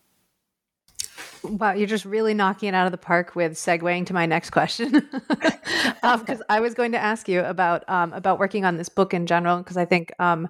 Wow, 1.42 1.72
you're 1.72 1.86
just 1.86 2.04
really 2.04 2.34
knocking 2.34 2.68
it 2.68 2.74
out 2.74 2.84
of 2.84 2.92
the 2.92 2.98
park 2.98 3.34
with 3.34 3.52
segueing 3.52 4.04
to 4.06 4.12
my 4.12 4.26
next 4.26 4.50
question, 4.50 5.08
because 5.30 6.02
um, 6.02 6.44
I 6.50 6.60
was 6.60 6.74
going 6.74 6.92
to 6.92 6.98
ask 6.98 7.28
you 7.28 7.40
about 7.40 7.88
um, 7.88 8.12
about 8.12 8.38
working 8.38 8.66
on 8.66 8.76
this 8.76 8.90
book 8.90 9.14
in 9.14 9.26
general, 9.26 9.58
because 9.58 9.78
I 9.78 9.86
think 9.86 10.12
um, 10.18 10.48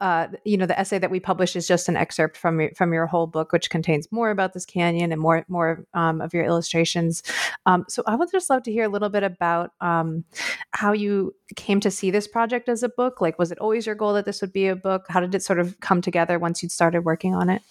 uh, 0.00 0.28
you 0.44 0.56
know 0.56 0.66
the 0.66 0.78
essay 0.78 0.98
that 0.98 1.10
we 1.10 1.20
published 1.20 1.56
is 1.56 1.66
just 1.66 1.88
an 1.88 1.96
excerpt 1.96 2.36
from 2.36 2.60
your, 2.60 2.70
from 2.76 2.92
your 2.92 3.06
whole 3.06 3.26
book, 3.26 3.52
which 3.52 3.70
contains 3.70 4.10
more 4.10 4.30
about 4.30 4.52
this 4.52 4.64
canyon 4.64 5.12
and 5.12 5.20
more 5.20 5.44
more 5.48 5.84
um, 5.94 6.20
of 6.20 6.32
your 6.32 6.44
illustrations. 6.44 7.22
Um, 7.66 7.84
so 7.88 8.02
I 8.06 8.16
would 8.16 8.30
just 8.30 8.50
love 8.50 8.62
to 8.64 8.72
hear 8.72 8.84
a 8.84 8.88
little 8.88 9.10
bit 9.10 9.22
about 9.22 9.72
um, 9.80 10.24
how 10.72 10.92
you 10.92 11.34
came 11.56 11.80
to 11.80 11.90
see 11.90 12.10
this 12.10 12.26
project 12.26 12.68
as 12.68 12.82
a 12.82 12.88
book. 12.88 13.20
Like, 13.20 13.38
was 13.38 13.52
it 13.52 13.58
always 13.58 13.86
your 13.86 13.94
goal 13.94 14.14
that 14.14 14.24
this 14.24 14.40
would 14.40 14.52
be 14.52 14.68
a 14.68 14.76
book? 14.76 15.06
How 15.08 15.20
did 15.20 15.34
it 15.34 15.42
sort 15.42 15.58
of 15.58 15.78
come 15.80 16.00
together 16.00 16.38
once 16.38 16.62
you'd 16.62 16.72
started 16.72 17.04
working 17.04 17.34
on 17.34 17.50
it? 17.50 17.62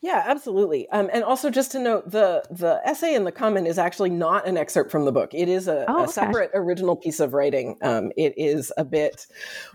Yeah, 0.00 0.22
absolutely. 0.26 0.88
Um, 0.90 1.10
and 1.12 1.24
also, 1.24 1.50
just 1.50 1.72
to 1.72 1.78
note, 1.78 2.10
the 2.10 2.42
the 2.50 2.80
essay 2.84 3.14
in 3.14 3.24
the 3.24 3.32
Common 3.32 3.66
is 3.66 3.78
actually 3.78 4.10
not 4.10 4.46
an 4.46 4.56
excerpt 4.56 4.90
from 4.90 5.04
the 5.04 5.12
book. 5.12 5.34
It 5.34 5.48
is 5.48 5.68
a, 5.68 5.84
oh, 5.88 6.04
a 6.04 6.08
separate 6.08 6.50
original 6.54 6.96
piece 6.96 7.20
of 7.20 7.34
writing. 7.34 7.76
Um, 7.82 8.12
it 8.16 8.34
is 8.36 8.72
a 8.76 8.84
bit 8.84 9.26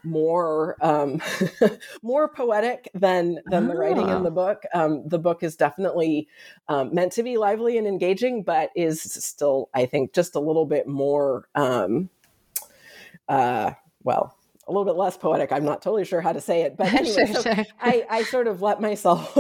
more 0.04 0.76
um, 0.82 1.22
more 2.02 2.28
poetic 2.28 2.90
than 2.94 3.40
than 3.46 3.66
oh. 3.66 3.74
the 3.74 3.78
writing 3.78 4.10
in 4.10 4.24
the 4.24 4.32
oh. 4.32 4.34
book. 4.34 4.64
Um, 4.74 5.08
the 5.08 5.20
book 5.20 5.44
is 5.44 5.56
definitely 5.56 6.28
um, 6.68 6.94
meant 6.94 7.12
to 7.14 7.24
be 7.24 7.38
lively 7.38 7.78
and 7.78 7.88
engaging, 7.88 8.44
but 8.44 8.72
is 8.76 9.02
still, 9.02 9.70
I 9.74 9.86
think, 9.86 10.14
just 10.14 10.36
a 10.36 10.40
little 10.40 10.66
bit 10.66 10.88
more. 10.88 11.48
Um, 11.56 12.10
uh, 13.28 13.72
well, 14.04 14.38
a 14.68 14.72
little 14.72 14.86
bit 14.86 14.96
less 14.96 15.18
poetic. 15.18 15.52
I'm 15.52 15.66
not 15.66 15.82
totally 15.82 16.06
sure 16.06 16.22
how 16.22 16.34
to 16.34 16.42
say 16.42 16.62
it, 16.62 16.78
but 16.78 16.88
anyway, 16.94 17.28
sure, 17.28 17.28
so 17.28 17.42
sure. 17.42 17.66
I, 17.82 18.06
I 18.10 18.24
sort 18.24 18.48
of 18.48 18.62
let 18.62 18.82
myself 18.82 19.36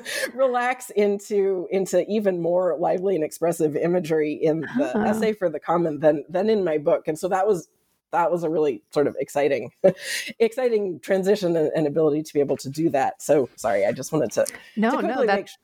relax 0.34 0.90
into 0.90 1.66
into 1.70 2.08
even 2.10 2.40
more 2.40 2.76
lively 2.78 3.14
and 3.14 3.24
expressive 3.24 3.76
imagery 3.76 4.32
in 4.32 4.60
the 4.60 4.92
oh. 4.94 5.02
essay 5.02 5.32
for 5.32 5.48
the 5.48 5.60
common 5.60 6.00
than 6.00 6.24
than 6.28 6.50
in 6.50 6.64
my 6.64 6.78
book, 6.78 7.08
and 7.08 7.18
so 7.18 7.28
that 7.28 7.46
was 7.46 7.68
that 8.10 8.30
was 8.30 8.42
a 8.42 8.50
really 8.50 8.82
sort 8.90 9.06
of 9.06 9.16
exciting 9.18 9.70
exciting 10.38 11.00
transition 11.00 11.56
and, 11.56 11.70
and, 11.74 11.86
ability 11.86 12.22
to 12.22 12.32
be 12.32 12.40
able 12.40 12.56
to 12.56 12.70
do 12.70 12.88
that. 12.90 13.20
So 13.20 13.48
sorry, 13.56 13.84
I 13.84 13.92
just 13.92 14.12
wanted 14.12 14.32
to 14.32 14.46
no 14.76 15.00
to 15.00 15.06
no 15.06 15.26
that's. 15.26 15.56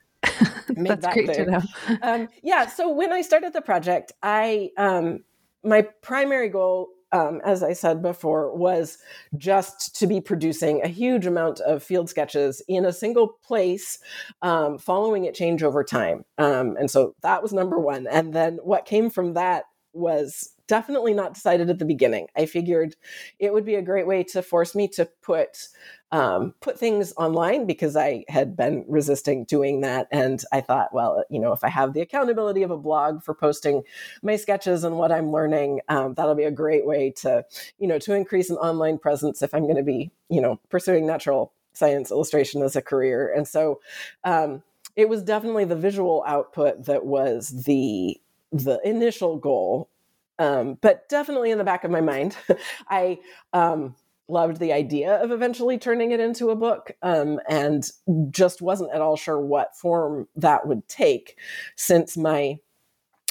That's 0.69 1.03
that 1.03 1.13
great 1.13 1.35
to 1.35 1.45
know. 1.45 1.63
um, 2.03 2.29
yeah. 2.43 2.67
So 2.67 2.89
when 2.89 3.13
I 3.13 3.21
started 3.21 3.53
the 3.53 3.61
project, 3.61 4.13
I 4.23 4.71
um, 4.79 5.23
my 5.63 5.83
primary 5.83 6.49
goal 6.49 6.94
um, 7.14 7.40
as 7.44 7.62
I 7.62 7.73
said 7.73 8.02
before, 8.02 8.54
was 8.54 8.99
just 9.38 9.94
to 10.00 10.06
be 10.09 10.21
producing 10.21 10.83
a 10.83 10.88
huge 10.88 11.26
amount 11.26 11.61
of 11.61 11.83
field 11.83 12.11
sketches 12.11 12.61
in 12.66 12.85
a 12.85 12.92
single 12.92 13.28
place, 13.44 14.00
um, 14.42 14.78
following 14.78 15.25
it 15.25 15.35
change 15.35 15.62
over 15.62 15.85
time. 15.85 16.25
Um, 16.38 16.76
and 16.76 16.90
so 16.90 17.14
that 17.23 17.40
was 17.40 17.52
number 17.52 17.78
one. 17.78 18.09
And 18.09 18.35
then 18.35 18.59
what 18.64 18.85
came 18.85 19.11
from 19.11 19.35
that 19.35 19.66
was 19.92 20.54
definitely 20.66 21.14
not 21.14 21.35
decided 21.35 21.71
at 21.71 21.78
the 21.78 21.85
beginning. 21.85 22.28
I 22.37 22.47
figured 22.47 22.97
it 23.38 23.52
would 23.52 23.64
be 23.64 23.75
a 23.75 23.83
great 23.83 24.06
way 24.06 24.23
to 24.25 24.42
force 24.42 24.75
me 24.75 24.88
to 24.88 25.09
put 25.23 25.68
um, 26.12 26.54
put 26.61 26.78
things 26.78 27.12
online 27.16 27.66
because 27.66 27.97
I 27.97 28.25
had 28.28 28.56
been 28.56 28.85
resisting 28.87 29.44
doing 29.47 29.80
that, 29.80 30.06
and 30.12 30.40
I 30.52 30.61
thought, 30.61 30.94
well, 30.94 31.25
you 31.28 31.40
know, 31.40 31.52
if 31.52 31.64
I 31.64 31.68
have 31.68 31.92
the 31.92 32.02
accountability 32.02 32.62
of 32.62 32.71
a 32.71 32.76
blog 32.76 33.25
for 33.25 33.35
posting 33.35 33.83
my 34.23 34.37
sketches 34.37 34.85
and 34.85 34.97
what 34.97 35.11
I'm 35.11 35.33
learning, 35.33 35.80
um, 35.88 36.14
that'll 36.14 36.37
be 36.37 36.44
a 36.44 36.52
great 36.52 36.87
way 36.87 37.12
to, 37.23 37.44
you 37.78 37.88
know, 37.88 37.99
to 37.99 38.14
increase 38.14 38.49
an 38.49 38.56
online 38.59 38.99
presence 38.99 39.42
if 39.42 39.52
I'm 39.52 39.64
going 39.64 39.76
to 39.76 39.83
be, 39.83 40.12
you 40.28 40.40
know, 40.40 40.61
pursuing 40.68 41.04
natural 41.04 41.52
science 41.73 42.12
illustration 42.12 42.62
as 42.62 42.76
a 42.76 42.83
career, 42.83 43.33
and 43.35 43.47
so. 43.49 43.80
Um, 44.23 44.62
it 44.97 45.09
was 45.09 45.25
definitely 45.25 45.64
the 45.64 45.75
visual 45.75 46.23
output 46.25 46.85
that 46.85 47.04
was 47.04 47.64
the 47.64 48.21
the 48.52 48.80
initial 48.85 49.37
goal 49.37 49.90
um, 50.38 50.79
but 50.81 51.09
definitely 51.09 51.50
in 51.50 51.59
the 51.59 51.64
back 51.64 51.85
of 51.85 51.91
my 51.91 52.00
mind, 52.00 52.37
I 52.88 53.19
um, 53.53 53.95
loved 54.29 54.59
the 54.59 54.73
idea 54.73 55.17
of 55.23 55.31
eventually 55.31 55.79
turning 55.79 56.12
it 56.12 56.21
into 56.21 56.50
a 56.50 56.57
book 56.57 56.93
um, 57.03 57.41
and 57.49 57.91
just 58.31 58.62
wasn't 58.62 58.93
at 58.93 59.00
all 59.00 59.17
sure 59.17 59.41
what 59.41 59.76
form 59.76 60.29
that 60.37 60.67
would 60.67 60.87
take 60.88 61.38
since 61.76 62.17
my 62.17 62.59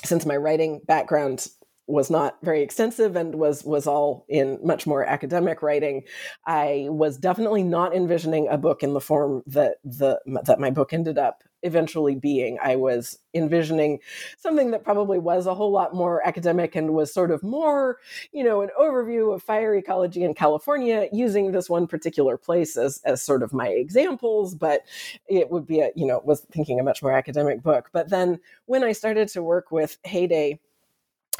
since 0.04 0.26
my 0.26 0.36
writing 0.36 0.82
background 0.86 1.48
was 1.88 2.10
not 2.10 2.38
very 2.42 2.62
extensive 2.62 3.16
and 3.16 3.36
was 3.36 3.64
was 3.64 3.88
all 3.88 4.26
in 4.30 4.60
much 4.64 4.88
more 4.88 5.04
academic 5.04 5.62
writing. 5.62 6.04
I 6.46 6.88
was 6.90 7.18
definitely 7.18 7.64
not 7.64 7.96
envisioning 7.96 8.48
a 8.48 8.58
book 8.58 8.84
in 8.84 8.94
the 8.94 9.02
form 9.02 9.44
that 9.48 9.78
the 9.84 10.20
that 10.46 10.60
my 10.60 10.70
book 10.70 10.94
ended 10.94 11.18
up 11.18 11.44
eventually 11.64 12.16
being 12.16 12.58
i 12.64 12.76
was 12.76 13.20
envisioning 13.34 14.00
something 14.38 14.72
that 14.72 14.84
probably 14.84 15.20
was 15.20 15.46
a 15.46 15.54
whole 15.54 15.72
lot 15.72 15.94
more 15.94 16.26
academic 16.26 16.76
and 16.76 16.94
was 16.94 17.14
sort 17.14 17.32
of 17.32 17.42
more 17.44 17.98
you 18.32 18.44
know 18.44 18.62
an 18.62 18.70
overview 18.80 19.34
of 19.34 19.42
fire 19.42 19.76
ecology 19.76 20.24
in 20.24 20.34
california 20.34 21.08
using 21.12 21.52
this 21.52 21.70
one 21.70 21.88
particular 21.88 22.38
place 22.38 22.78
as 22.78 23.02
as 23.06 23.22
sort 23.22 23.44
of 23.44 23.54
my 23.54 23.68
examples 23.68 24.56
but 24.56 24.82
it 25.28 25.50
would 25.50 25.66
be 25.66 25.80
a 25.80 25.90
you 25.96 26.06
know 26.06 26.22
was 26.24 26.42
thinking 26.52 26.80
a 26.80 26.84
much 26.84 27.02
more 27.02 27.12
academic 27.12 27.64
book 27.64 27.90
but 27.94 28.10
then 28.10 28.40
when 28.66 28.84
i 28.84 28.92
started 28.92 29.28
to 29.28 29.42
work 29.42 29.72
with 29.72 29.98
Heyday 30.04 30.60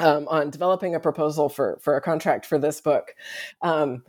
um, 0.00 0.26
on 0.28 0.50
developing 0.50 0.94
a 0.94 1.00
proposal 1.00 1.48
for 1.48 1.78
for 1.80 1.96
a 1.96 2.00
contract 2.00 2.46
for 2.46 2.58
this 2.58 2.80
book. 2.80 3.14
Um, 3.62 4.04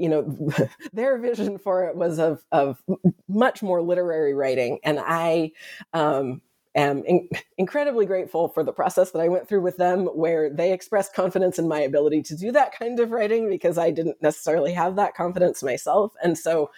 you 0.00 0.08
know, 0.08 0.50
their 0.92 1.18
vision 1.18 1.58
for 1.58 1.84
it 1.84 1.96
was 1.96 2.18
of 2.18 2.44
of 2.52 2.82
much 3.28 3.62
more 3.62 3.82
literary 3.82 4.34
writing, 4.34 4.80
and 4.84 4.98
I 5.00 5.52
um, 5.92 6.42
am 6.74 7.04
in- 7.04 7.28
incredibly 7.58 8.06
grateful 8.06 8.48
for 8.48 8.64
the 8.64 8.72
process 8.72 9.10
that 9.12 9.20
I 9.20 9.28
went 9.28 9.48
through 9.48 9.62
with 9.62 9.76
them, 9.76 10.06
where 10.06 10.50
they 10.50 10.72
expressed 10.72 11.14
confidence 11.14 11.58
in 11.58 11.68
my 11.68 11.80
ability 11.80 12.22
to 12.24 12.36
do 12.36 12.52
that 12.52 12.76
kind 12.78 13.00
of 13.00 13.10
writing 13.12 13.48
because 13.48 13.78
I 13.78 13.90
didn't 13.90 14.22
necessarily 14.22 14.72
have 14.72 14.96
that 14.96 15.14
confidence 15.14 15.62
myself, 15.62 16.12
and 16.22 16.36
so 16.38 16.70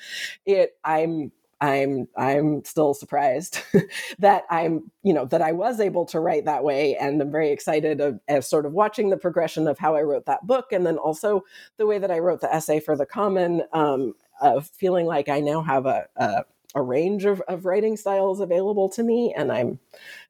it 0.46 0.76
I'm 0.84 1.32
I'm 1.62 2.08
I'm 2.16 2.64
still 2.64 2.92
surprised 2.92 3.60
that 4.18 4.42
I'm 4.50 4.90
you 5.04 5.14
know 5.14 5.26
that 5.26 5.40
I 5.40 5.52
was 5.52 5.78
able 5.78 6.04
to 6.06 6.18
write 6.18 6.44
that 6.44 6.64
way, 6.64 6.96
and 6.96 7.22
I'm 7.22 7.30
very 7.30 7.50
excited 7.50 8.00
of, 8.00 8.18
of, 8.28 8.44
sort 8.44 8.66
of 8.66 8.72
watching 8.72 9.10
the 9.10 9.16
progression 9.16 9.68
of 9.68 9.78
how 9.78 9.94
I 9.94 10.02
wrote 10.02 10.26
that 10.26 10.44
book, 10.44 10.72
and 10.72 10.84
then 10.84 10.98
also 10.98 11.44
the 11.76 11.86
way 11.86 11.98
that 12.00 12.10
I 12.10 12.18
wrote 12.18 12.40
the 12.40 12.52
essay 12.52 12.80
for 12.80 12.96
the 12.96 13.06
Common, 13.06 13.62
um, 13.72 14.14
of 14.40 14.66
feeling 14.66 15.06
like 15.06 15.28
I 15.28 15.38
now 15.38 15.62
have 15.62 15.86
a, 15.86 16.08
a 16.16 16.44
a 16.74 16.82
range 16.82 17.26
of, 17.26 17.40
of 17.42 17.64
writing 17.64 17.96
styles 17.96 18.40
available 18.40 18.88
to 18.88 19.04
me, 19.04 19.32
and 19.36 19.52
I'm 19.52 19.78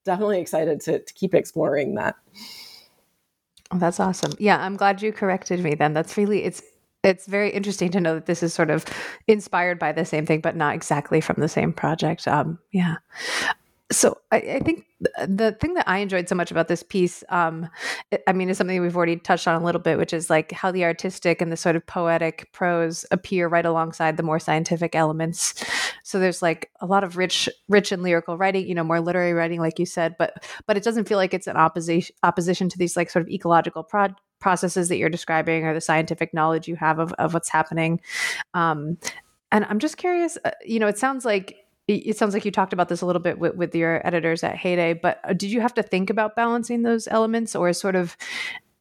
definitely 0.04 0.40
excited 0.40 0.80
to, 0.82 0.98
to 0.98 1.14
keep 1.14 1.34
exploring 1.34 1.94
that. 1.94 2.16
That's 3.74 4.00
awesome. 4.00 4.32
Yeah, 4.38 4.62
I'm 4.62 4.76
glad 4.76 5.00
you 5.00 5.12
corrected 5.12 5.60
me. 5.60 5.74
Then 5.74 5.94
that's 5.94 6.18
really 6.18 6.44
it's 6.44 6.62
it's 7.02 7.26
very 7.26 7.50
interesting 7.50 7.90
to 7.90 8.00
know 8.00 8.14
that 8.14 8.26
this 8.26 8.42
is 8.42 8.54
sort 8.54 8.71
of 8.71 8.85
inspired 9.26 9.78
by 9.78 9.92
the 9.92 10.04
same 10.04 10.26
thing, 10.26 10.40
but 10.40 10.56
not 10.56 10.75
exactly 10.75 11.21
from 11.21 11.37
the 11.38 11.49
same 11.49 11.73
project. 11.73 12.26
Um, 12.28 12.59
yeah. 12.73 12.97
So 13.90 14.18
I, 14.30 14.37
I, 14.37 14.59
think 14.61 14.87
the 15.26 15.52
thing 15.52 15.75
that 15.75 15.87
I 15.87 15.99
enjoyed 15.99 16.26
so 16.26 16.35
much 16.35 16.50
about 16.50 16.68
this 16.68 16.82
piece, 16.82 17.23
um, 17.28 17.68
I 18.26 18.32
mean, 18.32 18.49
is 18.49 18.56
something 18.56 18.80
we've 18.80 18.97
already 18.97 19.16
touched 19.16 19.47
on 19.47 19.61
a 19.61 19.64
little 19.64 19.82
bit, 19.82 19.99
which 19.99 20.14
is 20.14 20.30
like 20.30 20.50
how 20.52 20.71
the 20.71 20.85
artistic 20.85 21.42
and 21.42 21.52
the 21.52 21.59
sort 21.59 21.76
of 21.76 21.85
poetic 21.85 22.50
prose 22.52 23.04
appear 23.11 23.49
right 23.49 23.66
alongside 23.66 24.16
the 24.16 24.23
more 24.23 24.38
scientific 24.38 24.94
elements. 24.94 25.62
So 26.04 26.18
there's 26.18 26.40
like 26.40 26.71
a 26.80 26.87
lot 26.87 27.04
of 27.04 27.18
rich, 27.18 27.50
rich 27.68 27.92
and 27.92 28.02
lyrical 28.02 28.38
writing, 28.38 28.66
you 28.66 28.75
know, 28.75 28.85
more 28.85 29.00
literary 29.00 29.35
writing, 29.35 29.61
like 29.61 29.78
you 29.78 29.87
said, 29.87 30.16
but 30.18 30.42
but 30.66 30.78
it 30.78 30.85
doesn't 30.85 31.06
feel 31.06 31.18
like 31.18 31.35
it's 31.35 31.47
an 31.47 31.56
opposition 31.56 32.16
opposition 32.23 32.71
to 32.71 32.78
these 32.78 32.97
like 32.97 33.11
sort 33.11 33.25
of 33.25 33.28
ecological 33.28 33.82
pro- 33.82 34.14
processes 34.42 34.88
that 34.90 34.99
you're 34.99 35.08
describing 35.08 35.64
or 35.64 35.72
the 35.72 35.80
scientific 35.80 36.34
knowledge 36.34 36.68
you 36.68 36.76
have 36.76 36.99
of, 36.99 37.12
of 37.14 37.32
what's 37.32 37.49
happening. 37.49 38.00
Um, 38.52 38.99
and 39.50 39.64
I'm 39.64 39.78
just 39.78 39.96
curious, 39.96 40.37
uh, 40.44 40.50
you 40.66 40.78
know, 40.78 40.88
it 40.88 40.99
sounds 40.99 41.25
like 41.25 41.56
it 41.88 42.16
sounds 42.16 42.32
like 42.32 42.44
you 42.44 42.50
talked 42.50 42.72
about 42.72 42.88
this 42.88 43.02
a 43.02 43.06
little 43.06 43.20
bit 43.20 43.38
with, 43.38 43.56
with 43.56 43.75
your 43.75 44.06
editors 44.06 44.44
at 44.44 44.56
Heyday, 44.56 44.94
but 44.94 45.18
uh, 45.25 45.32
did 45.32 45.50
you 45.50 45.61
have 45.61 45.75
to 45.75 45.82
think 45.82 46.11
about 46.11 46.37
balancing 46.37 46.82
those 46.82 47.08
elements 47.08 47.56
or 47.56 47.72
sort 47.72 47.96
of 47.96 48.16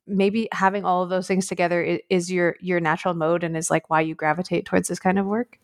maybe 0.07 0.47
having 0.51 0.85
all 0.85 1.03
of 1.03 1.09
those 1.09 1.27
things 1.27 1.47
together 1.47 1.81
is, 1.81 1.99
is 2.09 2.31
your 2.31 2.55
your 2.59 2.79
natural 2.79 3.13
mode 3.13 3.43
and 3.43 3.57
is 3.57 3.69
like 3.69 3.89
why 3.89 4.01
you 4.01 4.15
gravitate 4.15 4.65
towards 4.65 4.87
this 4.87 4.99
kind 4.99 5.17
of 5.17 5.25
work? 5.25 5.57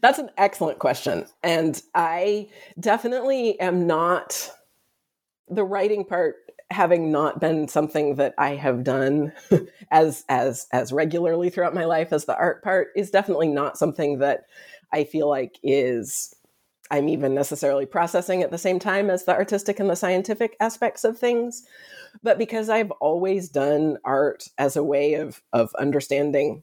That's 0.00 0.18
an 0.18 0.30
excellent 0.36 0.78
question. 0.78 1.26
And 1.42 1.80
I 1.94 2.48
definitely 2.78 3.58
am 3.60 3.86
not 3.86 4.50
the 5.48 5.64
writing 5.64 6.04
part 6.04 6.36
having 6.70 7.10
not 7.10 7.40
been 7.40 7.66
something 7.66 8.16
that 8.16 8.34
I 8.36 8.54
have 8.56 8.84
done 8.84 9.32
as 9.90 10.24
as 10.28 10.66
as 10.72 10.92
regularly 10.92 11.50
throughout 11.50 11.74
my 11.74 11.86
life 11.86 12.12
as 12.12 12.26
the 12.26 12.36
art 12.36 12.62
part 12.62 12.88
is 12.94 13.10
definitely 13.10 13.48
not 13.48 13.78
something 13.78 14.18
that 14.18 14.44
I 14.92 15.04
feel 15.04 15.28
like 15.28 15.58
is 15.62 16.34
I'm 16.90 17.08
even 17.08 17.34
necessarily 17.34 17.86
processing 17.86 18.42
at 18.42 18.50
the 18.50 18.58
same 18.58 18.78
time 18.78 19.10
as 19.10 19.24
the 19.24 19.34
artistic 19.34 19.78
and 19.78 19.90
the 19.90 19.96
scientific 19.96 20.56
aspects 20.60 21.04
of 21.04 21.18
things. 21.18 21.64
But 22.22 22.38
because 22.38 22.70
I've 22.70 22.90
always 22.92 23.48
done 23.48 23.98
art 24.04 24.48
as 24.58 24.76
a 24.76 24.84
way 24.84 25.14
of 25.14 25.42
of 25.52 25.74
understanding 25.78 26.62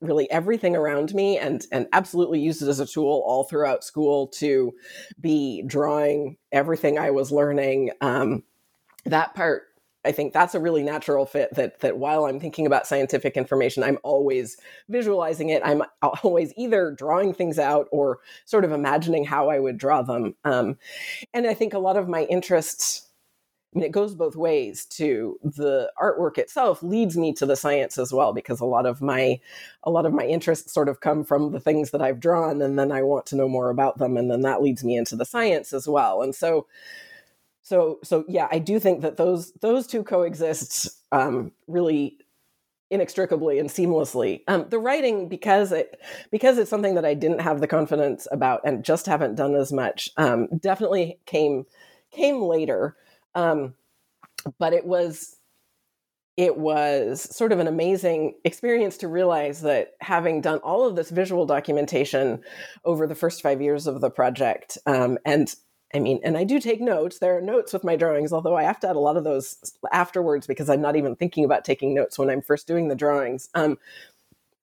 really 0.00 0.30
everything 0.30 0.76
around 0.76 1.14
me 1.14 1.38
and 1.38 1.66
and 1.72 1.86
absolutely 1.92 2.40
used 2.40 2.62
it 2.62 2.68
as 2.68 2.80
a 2.80 2.86
tool 2.86 3.22
all 3.26 3.44
throughout 3.44 3.84
school 3.84 4.28
to 4.28 4.72
be 5.20 5.62
drawing 5.66 6.36
everything 6.52 6.98
I 6.98 7.10
was 7.10 7.32
learning. 7.32 7.90
Um, 8.00 8.42
that 9.06 9.34
part 9.34 9.64
I 10.04 10.12
think 10.12 10.32
that's 10.32 10.54
a 10.54 10.60
really 10.60 10.82
natural 10.82 11.24
fit 11.24 11.54
that 11.54 11.80
that 11.80 11.96
while 11.96 12.26
I'm 12.26 12.38
thinking 12.38 12.66
about 12.66 12.86
scientific 12.86 13.36
information, 13.36 13.82
I'm 13.82 13.98
always 14.02 14.58
visualizing 14.88 15.48
it. 15.48 15.62
I'm 15.64 15.82
always 16.02 16.52
either 16.56 16.90
drawing 16.90 17.32
things 17.32 17.58
out 17.58 17.88
or 17.90 18.18
sort 18.44 18.64
of 18.64 18.72
imagining 18.72 19.24
how 19.24 19.48
I 19.48 19.58
would 19.58 19.78
draw 19.78 20.02
them. 20.02 20.34
Um, 20.44 20.76
and 21.32 21.46
I 21.46 21.54
think 21.54 21.72
a 21.72 21.78
lot 21.78 21.96
of 21.96 22.08
my 22.08 22.24
interests, 22.24 23.08
I 23.74 23.78
mean, 23.78 23.86
it 23.86 23.92
goes 23.92 24.14
both 24.14 24.36
ways 24.36 24.84
too. 24.84 25.38
The 25.42 25.90
artwork 26.00 26.36
itself 26.36 26.82
leads 26.82 27.16
me 27.16 27.32
to 27.34 27.46
the 27.46 27.56
science 27.56 27.96
as 27.96 28.12
well, 28.12 28.34
because 28.34 28.60
a 28.60 28.66
lot 28.66 28.84
of 28.84 29.00
my 29.00 29.40
a 29.84 29.90
lot 29.90 30.04
of 30.06 30.12
my 30.12 30.26
interests 30.26 30.72
sort 30.72 30.90
of 30.90 31.00
come 31.00 31.24
from 31.24 31.52
the 31.52 31.60
things 31.60 31.92
that 31.92 32.02
I've 32.02 32.20
drawn, 32.20 32.60
and 32.60 32.78
then 32.78 32.92
I 32.92 33.02
want 33.02 33.24
to 33.26 33.36
know 33.36 33.48
more 33.48 33.70
about 33.70 33.98
them, 33.98 34.18
and 34.18 34.30
then 34.30 34.42
that 34.42 34.62
leads 34.62 34.84
me 34.84 34.98
into 34.98 35.16
the 35.16 35.24
science 35.24 35.72
as 35.72 35.88
well. 35.88 36.20
And 36.20 36.34
so 36.34 36.66
so 37.64 37.98
so 38.04 38.24
yeah 38.28 38.46
i 38.52 38.58
do 38.60 38.78
think 38.78 39.00
that 39.00 39.16
those 39.16 39.52
those 39.54 39.88
two 39.88 40.04
coexist 40.04 40.88
um, 41.10 41.50
really 41.66 42.18
inextricably 42.90 43.58
and 43.58 43.70
seamlessly. 43.70 44.42
Um, 44.46 44.66
the 44.68 44.78
writing 44.78 45.28
because 45.28 45.72
it 45.72 46.00
because 46.30 46.58
it's 46.58 46.70
something 46.70 46.94
that 46.94 47.04
i 47.04 47.14
didn't 47.14 47.40
have 47.40 47.60
the 47.60 47.66
confidence 47.66 48.28
about 48.30 48.60
and 48.64 48.84
just 48.84 49.06
haven't 49.06 49.34
done 49.34 49.56
as 49.56 49.72
much 49.72 50.10
um, 50.16 50.46
definitely 50.60 51.18
came 51.26 51.66
came 52.14 52.42
later. 52.42 52.96
Um, 53.34 53.74
but 54.58 54.72
it 54.72 54.86
was 54.86 55.36
it 56.36 56.56
was 56.56 57.22
sort 57.34 57.52
of 57.52 57.60
an 57.60 57.68
amazing 57.68 58.34
experience 58.44 58.96
to 58.98 59.08
realize 59.08 59.60
that 59.62 59.94
having 60.00 60.40
done 60.40 60.58
all 60.58 60.86
of 60.86 60.96
this 60.96 61.10
visual 61.10 61.46
documentation 61.46 62.42
over 62.84 63.06
the 63.06 63.14
first 63.14 63.40
five 63.40 63.62
years 63.62 63.86
of 63.86 64.00
the 64.00 64.10
project 64.10 64.76
um, 64.86 65.16
and 65.24 65.54
I 65.94 66.00
mean, 66.00 66.20
and 66.24 66.36
I 66.36 66.42
do 66.42 66.60
take 66.60 66.80
notes. 66.80 67.20
There 67.20 67.38
are 67.38 67.40
notes 67.40 67.72
with 67.72 67.84
my 67.84 67.94
drawings, 67.94 68.32
although 68.32 68.56
I 68.56 68.64
have 68.64 68.80
to 68.80 68.88
add 68.88 68.96
a 68.96 69.00
lot 69.00 69.16
of 69.16 69.22
those 69.22 69.74
afterwards 69.92 70.46
because 70.46 70.68
I'm 70.68 70.80
not 70.80 70.96
even 70.96 71.14
thinking 71.14 71.44
about 71.44 71.64
taking 71.64 71.94
notes 71.94 72.18
when 72.18 72.28
I'm 72.30 72.42
first 72.42 72.66
doing 72.66 72.88
the 72.88 72.96
drawings. 72.96 73.48
Um, 73.54 73.78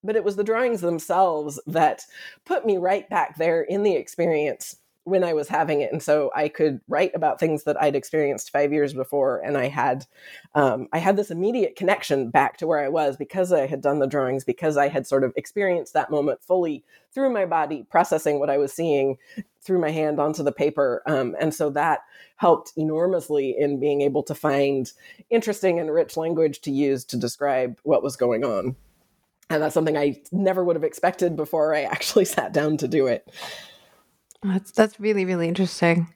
but 0.04 0.16
it 0.16 0.24
was 0.24 0.36
the 0.36 0.44
drawings 0.44 0.82
themselves 0.82 1.58
that 1.66 2.04
put 2.44 2.66
me 2.66 2.76
right 2.76 3.08
back 3.08 3.38
there 3.38 3.62
in 3.62 3.82
the 3.82 3.96
experience 3.96 4.76
when 5.04 5.24
I 5.24 5.32
was 5.32 5.48
having 5.48 5.80
it, 5.80 5.92
and 5.92 6.02
so 6.02 6.30
I 6.34 6.48
could 6.48 6.80
write 6.88 7.12
about 7.14 7.40
things 7.40 7.64
that 7.64 7.80
I'd 7.80 7.96
experienced 7.96 8.50
five 8.50 8.72
years 8.72 8.94
before, 8.94 9.40
and 9.40 9.56
I 9.56 9.68
had, 9.68 10.06
um, 10.54 10.88
I 10.92 10.98
had 10.98 11.16
this 11.16 11.30
immediate 11.30 11.76
connection 11.76 12.30
back 12.30 12.56
to 12.58 12.66
where 12.66 12.78
I 12.78 12.88
was 12.88 13.16
because 13.16 13.52
I 13.52 13.66
had 13.66 13.80
done 13.80 13.98
the 13.98 14.06
drawings, 14.06 14.44
because 14.44 14.76
I 14.76 14.88
had 14.88 15.06
sort 15.06 15.24
of 15.24 15.32
experienced 15.36 15.92
that 15.94 16.10
moment 16.10 16.42
fully 16.42 16.84
through 17.12 17.30
my 17.30 17.44
body, 17.46 17.84
processing 17.90 18.38
what 18.38 18.50
I 18.50 18.58
was 18.58 18.72
seeing 18.72 19.18
through 19.60 19.80
my 19.80 19.90
hand 19.90 20.20
onto 20.20 20.42
the 20.42 20.52
paper, 20.52 21.02
um, 21.06 21.34
and 21.40 21.54
so 21.54 21.70
that 21.70 22.00
helped 22.36 22.72
enormously 22.76 23.56
in 23.56 23.78
being 23.78 24.02
able 24.02 24.22
to 24.24 24.34
find 24.34 24.92
interesting 25.30 25.78
and 25.78 25.92
rich 25.92 26.16
language 26.16 26.60
to 26.60 26.70
use 26.70 27.04
to 27.04 27.16
describe 27.16 27.78
what 27.82 28.02
was 28.02 28.16
going 28.16 28.44
on. 28.44 28.74
And 29.50 29.62
that's 29.62 29.74
something 29.74 29.96
I 29.96 30.20
never 30.32 30.64
would 30.64 30.76
have 30.76 30.84
expected 30.84 31.36
before 31.36 31.74
I 31.74 31.82
actually 31.82 32.24
sat 32.26 32.52
down 32.52 32.78
to 32.78 32.88
do 32.88 33.06
it. 33.06 33.28
That's 34.44 34.72
that's 34.72 34.98
really 34.98 35.24
really 35.24 35.46
interesting. 35.46 36.12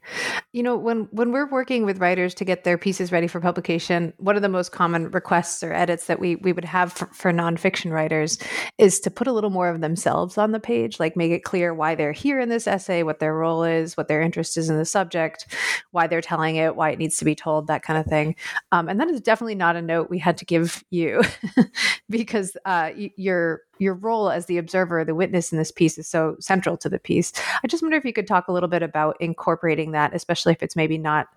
You 0.52 0.64
know, 0.64 0.76
when 0.76 1.04
when 1.12 1.30
we're 1.30 1.48
working 1.48 1.84
with 1.84 2.00
writers 2.00 2.34
to 2.34 2.44
get 2.44 2.64
their 2.64 2.76
pieces 2.76 3.12
ready 3.12 3.28
for 3.28 3.40
publication, 3.40 4.12
one 4.16 4.34
of 4.34 4.42
the 4.42 4.48
most 4.48 4.72
common 4.72 5.12
requests 5.12 5.62
or 5.62 5.72
edits 5.72 6.06
that 6.06 6.18
we 6.18 6.34
we 6.34 6.52
would 6.52 6.64
have 6.64 6.92
for, 6.92 7.06
for 7.06 7.32
nonfiction 7.32 7.92
writers 7.92 8.38
is 8.78 8.98
to 9.00 9.12
put 9.12 9.28
a 9.28 9.32
little 9.32 9.50
more 9.50 9.68
of 9.68 9.80
themselves 9.80 10.38
on 10.38 10.50
the 10.50 10.58
page, 10.58 10.98
like 10.98 11.16
make 11.16 11.30
it 11.30 11.44
clear 11.44 11.72
why 11.72 11.94
they're 11.94 12.10
here 12.10 12.40
in 12.40 12.48
this 12.48 12.66
essay, 12.66 13.04
what 13.04 13.20
their 13.20 13.32
role 13.34 13.62
is, 13.62 13.96
what 13.96 14.08
their 14.08 14.20
interest 14.20 14.56
is 14.56 14.68
in 14.68 14.76
the 14.76 14.84
subject, 14.84 15.46
why 15.92 16.08
they're 16.08 16.20
telling 16.20 16.56
it, 16.56 16.74
why 16.74 16.90
it 16.90 16.98
needs 16.98 17.18
to 17.18 17.24
be 17.24 17.36
told, 17.36 17.68
that 17.68 17.84
kind 17.84 17.98
of 17.98 18.06
thing. 18.06 18.34
Um, 18.72 18.88
and 18.88 18.98
that 18.98 19.08
is 19.08 19.20
definitely 19.20 19.54
not 19.54 19.76
a 19.76 19.82
note 19.82 20.10
we 20.10 20.18
had 20.18 20.36
to 20.38 20.44
give 20.44 20.82
you 20.90 21.22
because 22.10 22.56
uh, 22.64 22.90
your 23.16 23.60
your 23.78 23.94
role 23.94 24.30
as 24.30 24.46
the 24.46 24.58
observer, 24.58 25.04
the 25.04 25.14
witness 25.14 25.52
in 25.52 25.58
this 25.58 25.70
piece 25.70 25.98
is 25.98 26.06
so 26.06 26.36
central 26.40 26.76
to 26.78 26.88
the 26.88 26.98
piece. 26.98 27.32
I 27.62 27.66
just 27.66 27.82
wonder 27.82 27.96
if 27.96 28.04
you 28.04 28.12
could 28.12 28.26
talk 28.26 28.48
a 28.48 28.52
little 28.52 28.68
bit 28.68 28.82
about 28.82 29.16
incorporating 29.20 29.92
that, 29.92 30.14
especially 30.14 30.52
if 30.52 30.62
it's 30.62 30.76
maybe 30.76 30.98
not 30.98 31.28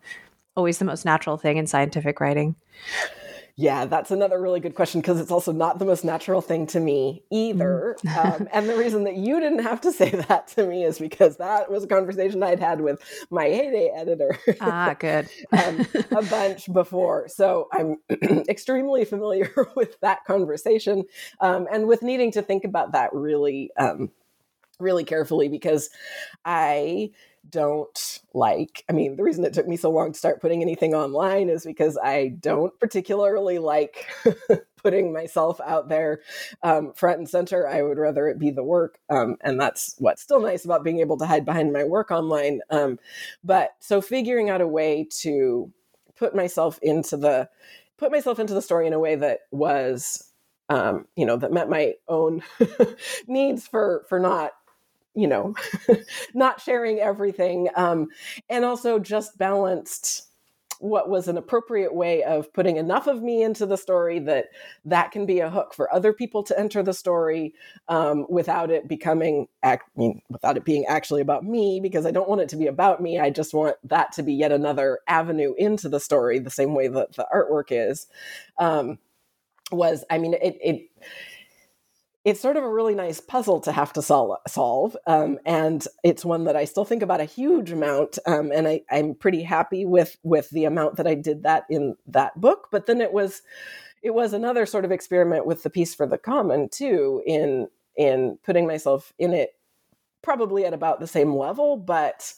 always 0.56 0.78
the 0.78 0.86
most 0.86 1.06
natural 1.06 1.38
thing 1.38 1.58
in 1.58 1.68
scientific 1.68 2.20
writing. 2.20 2.56
Yeah, 3.60 3.84
that's 3.84 4.10
another 4.10 4.40
really 4.40 4.62
good 4.62 4.74
question 4.74 5.02
because 5.02 5.20
it's 5.20 5.32
also 5.32 5.52
not 5.52 5.80
the 5.80 5.86
most 5.86 6.06
natural 6.06 6.40
thing 6.40 6.66
to 6.68 6.80
me 6.80 7.24
either. 7.30 7.98
Mm. 8.06 8.26
um, 8.42 8.48
and 8.54 8.70
the 8.70 8.78
reason 8.78 9.04
that 9.04 9.18
you 9.18 9.38
didn't 9.42 9.64
have 9.64 9.82
to 9.82 9.92
say 10.00 10.12
that 10.12 10.48
to 10.50 10.66
me 10.66 10.86
is 10.86 10.98
because 10.98 11.36
that 11.38 11.70
was 11.70 11.84
a 11.84 11.88
conversation 11.88 12.42
I'd 12.42 12.62
had 12.62 12.80
with 12.80 13.02
my 13.30 13.44
heyday 13.44 13.92
editor. 13.94 14.38
Ah, 14.62 14.96
good. 14.98 15.28
um, 15.52 15.86
a 16.12 16.22
bunch 16.24 16.72
before. 16.72 17.28
So 17.28 17.68
I'm 17.74 17.98
extremely 18.50 19.04
familiar 19.04 19.52
with 19.76 20.00
that 20.02 20.24
conversation 20.26 21.04
um, 21.42 21.68
and 21.72 21.88
with 21.88 22.02
needing 22.02 22.32
to 22.34 22.42
think 22.42 22.64
about 22.64 22.94
that 22.94 23.14
really, 23.14 23.72
um, 23.78 24.10
really 24.80 25.04
carefully 25.04 25.50
because 25.50 25.90
I 26.46 27.12
don't 27.50 28.20
like. 28.34 28.84
I 28.90 28.94
mean, 28.94 29.16
the 29.16 29.24
reason 29.24 29.46
it 29.46 29.54
took 29.54 29.68
me 29.68 29.78
so 29.78 29.90
long 29.90 30.14
to 30.14 30.18
start 30.18 30.42
putting 30.42 30.62
anything 30.62 30.94
online 30.94 31.50
is 31.50 31.66
because 31.66 31.98
I 32.02 32.30
don't 32.40 32.78
particularly 32.80 33.60
like 33.60 34.08
putting 34.84 35.14
myself 35.14 35.60
out 35.66 35.90
there 35.90 36.22
um, 36.64 36.94
front 36.94 37.20
and 37.20 37.30
center. 37.30 37.68
I 37.68 37.82
would 37.82 37.98
rather 37.98 38.28
it 38.28 38.40
be 38.40 38.52
the 38.52 38.64
work. 38.64 39.00
Um, 39.10 39.38
and 39.42 39.60
that's 39.60 39.96
what's 40.00 40.22
still 40.22 40.42
nice 40.42 40.66
about 40.66 40.84
being 40.84 41.00
able 41.00 41.18
to 41.18 41.26
hide 41.26 41.46
behind 41.46 41.74
my 41.74 41.84
work 41.84 42.12
online. 42.12 42.62
Um, 42.70 43.00
but 43.44 43.72
so 43.80 44.02
figuring 44.02 44.50
out 44.50 44.62
a 44.62 44.68
way 44.68 45.08
to 45.22 45.72
put 46.16 46.36
myself 46.36 46.80
into 46.82 47.18
the 47.18 47.50
put 47.98 48.12
myself 48.12 48.40
into 48.40 48.54
the 48.54 48.62
story 48.62 48.88
in 48.88 48.94
a 48.94 49.00
way 49.00 49.16
that 49.16 49.42
was 49.52 50.30
um, 50.70 51.06
you 51.16 51.26
know 51.26 51.38
that 51.38 51.52
met 51.52 51.70
my 51.70 51.94
own 52.08 52.44
needs 53.28 53.68
for 53.68 54.06
for 54.08 54.20
not 54.20 54.52
you 55.16 55.28
know, 55.28 55.56
not 56.34 56.62
sharing 56.62 57.00
everything, 57.00 57.70
um, 57.76 58.08
and 58.50 58.66
also 58.66 59.00
just 59.00 59.38
balanced 59.38 60.30
what 60.80 61.10
was 61.10 61.28
an 61.28 61.38
appropriate 61.38 61.94
way 61.94 62.24
of 62.24 62.52
putting 62.54 62.78
enough 62.78 63.06
of 63.08 63.22
me 63.22 63.44
into 63.44 63.66
the 63.66 63.78
story 63.78 64.18
that 64.18 64.46
that 64.86 65.12
can 65.12 65.26
be 65.26 65.42
a 65.42 65.50
hook 65.50 65.74
for 65.74 65.94
other 65.94 66.14
people 66.14 66.42
to 66.42 66.58
enter 66.58 66.82
the 66.82 66.94
story 66.94 67.54
um, 67.90 68.26
without 68.30 68.72
it 68.72 68.88
becoming 68.88 69.48
I 69.62 69.80
mean, 69.98 70.22
without 70.30 70.56
it 70.56 70.64
being 70.64 70.86
actually 70.86 71.22
about 71.22 71.44
me 71.44 71.82
because 71.82 72.06
i 72.06 72.12
don't 72.12 72.30
want 72.30 72.42
it 72.42 72.50
to 72.50 72.56
be 72.56 72.68
about 72.68 73.02
me 73.02 73.20
i 73.20 73.30
just 73.30 73.54
want 73.54 73.76
that 73.84 74.14
to 74.14 74.24
be 74.24 74.34
yet 74.34 74.54
another 74.54 75.00
avenue 75.08 75.54
into 75.58 75.90
the 75.90 76.00
story 76.00 76.40
the 76.40 76.50
same 76.50 76.74
way 76.74 76.88
that 76.88 77.14
the 77.14 77.28
artwork 77.34 77.68
is 77.72 78.08
um, 78.58 78.98
was 79.72 80.06
i 80.10 80.18
mean 80.18 80.34
it, 80.36 80.58
it 80.62 80.90
it's 82.26 82.42
sort 82.42 82.58
of 82.58 82.64
a 82.64 82.70
really 82.70 82.96
nice 82.96 83.22
puzzle 83.22 83.62
to 83.62 83.72
have 83.72 83.94
to 83.94 84.02
sol- 84.02 84.42
solve. 84.48 84.98
Um, 85.08 85.40
and 85.46 85.86
it's 86.04 86.26
one 86.26 86.44
that 86.46 86.56
I 86.56 86.66
still 86.66 86.84
think 86.84 87.02
about 87.02 87.22
a 87.22 87.26
huge 87.26 87.72
amount. 87.72 88.20
Um, 88.26 88.52
and 88.52 88.68
I, 88.68 88.82
I'm 88.92 89.16
pretty 89.16 89.42
happy 89.42 89.86
with, 89.86 90.18
with 90.24 90.50
the 90.50 90.66
amount 90.66 90.98
that 90.98 91.08
I 91.08 91.16
did 91.16 91.44
that 91.44 91.64
in 91.70 91.96
that 92.08 92.40
book. 92.40 92.68
But 92.72 92.88
then 92.88 93.00
it 93.00 93.14
was, 93.14 93.42
it 94.02 94.14
was 94.14 94.34
another 94.34 94.66
sort 94.66 94.86
of 94.86 94.92
experiment 94.92 95.46
with 95.46 95.64
the 95.64 95.70
piece 95.70 95.96
for 95.96 96.06
the 96.06 96.18
common 96.18 96.68
too, 96.68 97.24
in, 97.26 97.70
in 97.96 98.38
putting 98.44 98.68
myself 98.68 99.14
in 99.18 99.34
it 99.34 99.56
probably 100.22 100.66
at 100.66 100.74
about 100.74 101.00
the 101.00 101.08
same 101.08 101.34
level, 101.34 101.78
but, 101.78 102.34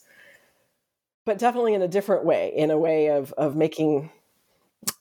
but 1.26 1.39
definitely 1.39 1.74
in 1.74 1.82
a 1.82 1.88
different 1.88 2.24
way, 2.24 2.54
in 2.56 2.70
a 2.70 2.78
way 2.78 3.08
of, 3.08 3.34
of 3.34 3.56
making, 3.56 4.12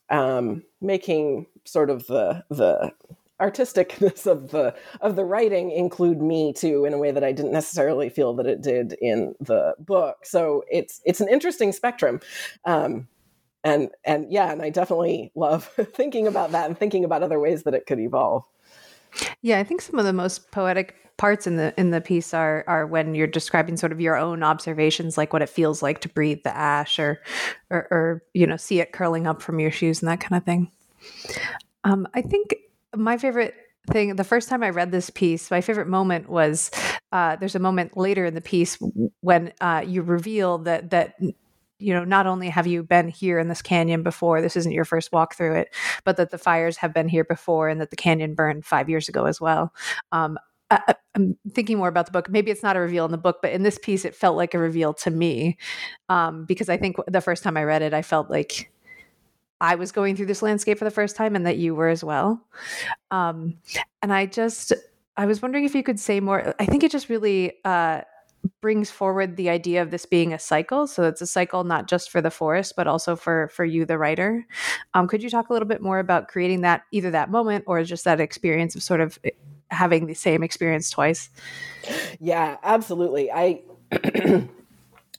um, 0.08 0.62
making 0.80 1.46
sort 1.66 1.90
of 1.90 2.06
the, 2.06 2.42
the, 2.48 2.92
artisticness 3.40 4.26
of 4.26 4.50
the 4.50 4.74
of 5.00 5.16
the 5.16 5.24
writing 5.24 5.70
include 5.70 6.20
me 6.20 6.52
too 6.52 6.84
in 6.84 6.92
a 6.92 6.98
way 6.98 7.10
that 7.10 7.24
I 7.24 7.32
didn't 7.32 7.52
necessarily 7.52 8.08
feel 8.08 8.34
that 8.34 8.46
it 8.46 8.60
did 8.60 8.94
in 9.00 9.34
the 9.40 9.74
book. 9.78 10.24
So 10.24 10.64
it's 10.70 11.00
it's 11.04 11.20
an 11.20 11.28
interesting 11.28 11.72
spectrum. 11.72 12.20
Um, 12.64 13.08
and 13.64 13.90
and 14.04 14.30
yeah, 14.30 14.52
and 14.52 14.62
I 14.62 14.70
definitely 14.70 15.32
love 15.34 15.64
thinking 15.94 16.26
about 16.26 16.52
that 16.52 16.66
and 16.66 16.78
thinking 16.78 17.04
about 17.04 17.22
other 17.22 17.40
ways 17.40 17.64
that 17.64 17.74
it 17.74 17.86
could 17.86 18.00
evolve. 18.00 18.44
Yeah, 19.42 19.58
I 19.58 19.64
think 19.64 19.80
some 19.80 19.98
of 19.98 20.04
the 20.04 20.12
most 20.12 20.50
poetic 20.52 20.96
parts 21.16 21.46
in 21.46 21.56
the 21.56 21.74
in 21.78 21.90
the 21.90 22.00
piece 22.00 22.32
are 22.32 22.64
are 22.66 22.86
when 22.86 23.14
you're 23.14 23.26
describing 23.26 23.76
sort 23.76 23.92
of 23.92 24.00
your 24.00 24.16
own 24.16 24.42
observations, 24.42 25.18
like 25.18 25.32
what 25.32 25.42
it 25.42 25.48
feels 25.48 25.82
like 25.82 26.00
to 26.00 26.08
breathe 26.08 26.42
the 26.44 26.56
ash, 26.56 26.98
or 26.98 27.20
or, 27.70 27.88
or 27.90 28.22
you 28.32 28.46
know 28.46 28.56
see 28.56 28.80
it 28.80 28.92
curling 28.92 29.26
up 29.26 29.42
from 29.42 29.60
your 29.60 29.70
shoes 29.70 30.00
and 30.00 30.08
that 30.08 30.20
kind 30.20 30.38
of 30.38 30.44
thing. 30.44 30.70
Um, 31.84 32.06
I 32.14 32.22
think 32.22 32.54
my 32.96 33.16
favorite 33.16 33.54
thing 33.90 34.14
the 34.16 34.24
first 34.24 34.48
time 34.48 34.62
i 34.62 34.68
read 34.68 34.90
this 34.90 35.10
piece 35.10 35.50
my 35.50 35.60
favorite 35.60 35.88
moment 35.88 36.28
was 36.28 36.70
uh, 37.12 37.34
there's 37.36 37.56
a 37.56 37.60
moment 37.60 37.96
later 37.96 38.24
in 38.26 38.34
the 38.34 38.40
piece 38.40 38.78
when 39.20 39.52
uh, 39.60 39.82
you 39.84 40.02
reveal 40.02 40.58
that 40.58 40.90
that 40.90 41.14
you 41.78 41.94
know 41.94 42.04
not 42.04 42.26
only 42.26 42.48
have 42.48 42.66
you 42.66 42.82
been 42.82 43.08
here 43.08 43.38
in 43.38 43.48
this 43.48 43.62
canyon 43.62 44.02
before 44.02 44.42
this 44.42 44.56
isn't 44.56 44.72
your 44.72 44.84
first 44.84 45.10
walk 45.12 45.34
through 45.34 45.54
it 45.54 45.74
but 46.04 46.16
that 46.16 46.30
the 46.30 46.38
fires 46.38 46.76
have 46.76 46.92
been 46.92 47.08
here 47.08 47.24
before 47.24 47.68
and 47.68 47.80
that 47.80 47.90
the 47.90 47.96
canyon 47.96 48.34
burned 48.34 48.64
five 48.64 48.88
years 48.88 49.08
ago 49.08 49.24
as 49.24 49.40
well 49.40 49.72
um, 50.12 50.38
I, 50.70 50.94
am 51.16 51.36
thinking 51.52 51.78
more 51.78 51.88
about 51.88 52.06
the 52.06 52.12
book. 52.12 52.30
Maybe 52.30 52.50
it's 52.50 52.62
not 52.62 52.76
a 52.76 52.80
reveal 52.80 53.04
in 53.04 53.10
the 53.10 53.18
book, 53.18 53.38
but 53.42 53.52
in 53.52 53.62
this 53.62 53.78
piece, 53.78 54.04
it 54.04 54.14
felt 54.14 54.36
like 54.36 54.54
a 54.54 54.58
reveal 54.58 54.94
to 54.94 55.10
me 55.10 55.58
um, 56.08 56.44
because 56.44 56.68
I 56.68 56.76
think 56.76 56.96
the 57.08 57.20
first 57.20 57.42
time 57.42 57.56
I 57.56 57.64
read 57.64 57.82
it, 57.82 57.92
I 57.92 58.02
felt 58.02 58.30
like 58.30 58.72
I 59.60 59.74
was 59.74 59.92
going 59.92 60.16
through 60.16 60.26
this 60.26 60.42
landscape 60.42 60.78
for 60.78 60.84
the 60.84 60.90
first 60.90 61.16
time 61.16 61.36
and 61.36 61.46
that 61.46 61.58
you 61.58 61.74
were 61.74 61.88
as 61.88 62.02
well. 62.02 62.46
Um, 63.10 63.58
and 64.02 64.12
I 64.12 64.26
just, 64.26 64.72
I 65.16 65.26
was 65.26 65.42
wondering 65.42 65.64
if 65.64 65.74
you 65.74 65.82
could 65.82 66.00
say 66.00 66.20
more. 66.20 66.54
I 66.58 66.66
think 66.66 66.82
it 66.82 66.90
just 66.90 67.08
really 67.08 67.54
uh, 67.64 68.02
brings 68.60 68.90
forward 68.90 69.36
the 69.36 69.50
idea 69.50 69.82
of 69.82 69.90
this 69.90 70.06
being 70.06 70.32
a 70.32 70.38
cycle. 70.38 70.86
So 70.86 71.04
it's 71.04 71.20
a 71.20 71.26
cycle 71.26 71.64
not 71.64 71.88
just 71.88 72.10
for 72.10 72.20
the 72.20 72.30
forest, 72.30 72.74
but 72.76 72.86
also 72.86 73.16
for 73.16 73.48
for 73.48 73.64
you, 73.64 73.84
the 73.84 73.98
writer. 73.98 74.46
Um, 74.94 75.08
could 75.08 75.22
you 75.22 75.30
talk 75.30 75.50
a 75.50 75.52
little 75.52 75.68
bit 75.68 75.82
more 75.82 75.98
about 75.98 76.28
creating 76.28 76.62
that, 76.62 76.82
either 76.92 77.10
that 77.10 77.30
moment 77.30 77.64
or 77.66 77.82
just 77.84 78.04
that 78.04 78.20
experience 78.20 78.74
of 78.74 78.82
sort 78.82 79.00
of 79.00 79.18
eh, 79.24 79.30
having 79.70 80.06
the 80.06 80.14
same 80.14 80.42
experience 80.42 80.90
twice? 80.90 81.30
Yeah, 82.18 82.56
absolutely. 82.62 83.30
I 83.30 83.62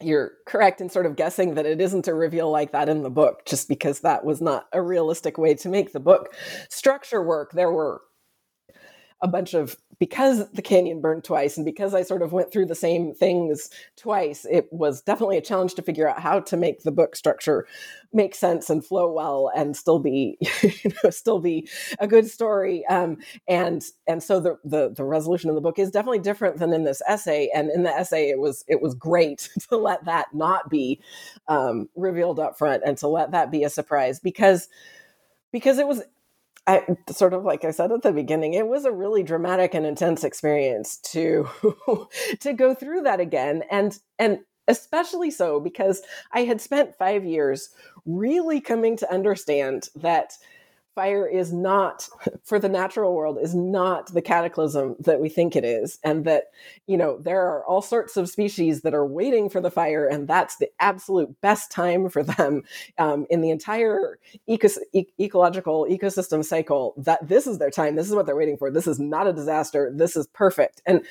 you're 0.04 0.34
correct 0.46 0.82
in 0.82 0.90
sort 0.90 1.06
of 1.06 1.16
guessing 1.16 1.56
that 1.56 1.66
it 1.66 1.82
isn't 1.82 2.08
a 2.08 2.14
reveal 2.14 2.50
like 2.50 2.72
that 2.72 2.90
in 2.90 3.04
the 3.04 3.10
book, 3.10 3.46
just 3.46 3.68
because 3.68 4.02
that 4.02 4.24
was 4.26 4.42
not 4.42 4.68
a 4.74 4.82
realistic 4.82 5.38
way 5.38 5.54
to 5.56 5.70
make 5.70 5.94
the 5.94 6.00
book 6.00 6.34
structure 6.70 7.22
work. 7.24 7.52
There 7.52 7.72
were 7.72 8.02
a 9.22 9.28
bunch 9.28 9.54
of 9.54 9.76
because 10.00 10.50
the 10.50 10.64
canyon 10.64 11.00
burned 11.00 11.24
twice 11.24 11.58
and 11.58 11.66
because 11.66 11.94
I 11.94 12.02
sort 12.02 12.24
of 12.24 12.34
went 12.34 12.52
through 12.52 12.66
the 12.66 12.74
same 12.74 13.14
things 13.14 13.70
twice, 13.96 14.48
it 14.50 14.68
was 14.72 15.04
definitely 15.04 15.38
a 15.38 15.42
challenge 15.42 15.76
to 15.76 15.84
figure 15.84 16.10
out 16.10 16.20
how 16.20 16.40
to 16.40 16.58
make 16.58 16.82
the 16.82 16.92
book 16.92 17.16
structure 17.16 17.68
make 18.12 18.34
sense 18.34 18.72
and 18.72 18.84
flow 18.84 19.12
well 19.12 19.52
and 19.56 19.78
still 19.78 20.00
be, 20.00 20.38
you 20.64 20.92
know, 21.04 21.12
still 21.12 21.40
be 21.40 21.70
a 22.00 22.08
good 22.08 22.28
story. 22.28 22.84
Um, 22.88 23.18
and 23.48 23.84
and 24.08 24.24
so 24.24 24.40
the, 24.40 24.58
the 24.66 24.90
the 24.90 25.04
resolution 25.04 25.50
in 25.50 25.56
the 25.56 25.62
book 25.62 25.78
is 25.78 25.92
definitely 25.92 26.20
different 26.20 26.58
than 26.58 26.74
in 26.74 26.84
this 26.84 27.04
essay. 27.08 27.52
And 27.54 27.70
in 27.70 27.84
the 27.84 27.92
essay, 27.92 28.30
it 28.30 28.40
was 28.40 28.66
it 28.68 28.82
was 28.82 28.96
great 28.96 29.50
to 29.70 29.78
let 29.78 30.06
that 30.06 30.34
not 30.34 30.68
be 30.70 31.00
um, 31.48 31.90
revealed 31.96 32.40
up 32.40 32.58
front 32.58 32.82
and 32.84 32.98
to 32.98 33.08
let 33.08 33.32
that 33.34 33.52
be 33.52 33.64
a 33.64 33.70
surprise 33.70 34.20
because 34.20 34.68
because 35.52 35.78
it 35.78 35.88
was 35.88 36.02
I, 36.68 36.84
sort 37.10 37.34
of 37.34 37.44
like 37.44 37.66
I 37.66 37.72
said 37.72 37.92
at 37.92 38.04
the 38.04 38.12
beginning, 38.12 38.54
it 38.54 38.68
was 38.68 38.86
a 38.86 38.92
really 38.92 39.24
dramatic 39.24 39.74
and 39.74 39.86
intense 39.86 40.24
experience 40.24 40.98
to 41.12 41.50
to 42.40 42.54
go 42.54 42.74
through 42.74 43.02
that 43.02 43.20
again, 43.20 43.64
and 43.72 43.98
and 44.20 44.40
especially 44.68 45.32
so 45.32 45.60
because 45.60 46.02
I 46.32 46.42
had 46.44 46.62
spent 46.62 46.96
five 46.96 47.26
years 47.26 47.70
really 48.06 48.62
coming 48.62 48.96
to 48.98 49.12
understand 49.12 49.90
that 49.96 50.34
fire 50.96 51.28
is 51.28 51.54
not 51.54 52.08
for 52.44 52.60
the 52.60 52.70
natural 52.70 53.14
world 53.14 53.38
is 53.42 53.56
not 53.56 54.14
the 54.14 54.22
cataclysm 54.22 54.96
that 55.00 55.20
we 55.20 55.30
think 55.30 55.56
it 55.56 55.64
is 55.64 56.00
and 56.04 56.26
that 56.26 56.46
you 56.88 56.98
know 56.98 57.18
there 57.20 57.42
are 57.42 57.66
all 57.66 57.82
sorts 57.82 58.18
of 58.18 58.30
species 58.30 58.82
that 58.82 58.94
are 58.94 59.06
waiting 59.06 59.50
for 59.50 59.62
the 59.62 59.72
fire 59.72 60.06
and 60.08 60.28
that's 60.28 60.58
the 60.58 60.70
absolute 60.80 61.30
best 61.42 61.72
time 61.72 62.10
for 62.10 62.24
them 62.24 62.64
um, 62.98 63.26
in 63.30 63.42
the 63.42 63.50
entire 63.50 64.20
e- 64.48 64.60
ecological 65.20 65.88
ecosystem 65.90 66.44
cycle 66.44 66.94
that 66.98 67.26
this 67.28 67.48
is 67.48 67.58
their 67.58 67.72
time 67.72 67.96
this 67.96 68.10
is 68.10 68.16
what 68.16 68.26
they're 68.26 68.36
waiting 68.36 68.58
for 68.58 68.70
this 68.70 68.88
is 68.88 69.00
not 69.00 69.28
a 69.28 69.34
disaster 69.34 69.92
this 69.96 70.16
is 70.16 70.28
perfect. 70.28 70.82
And 70.86 71.02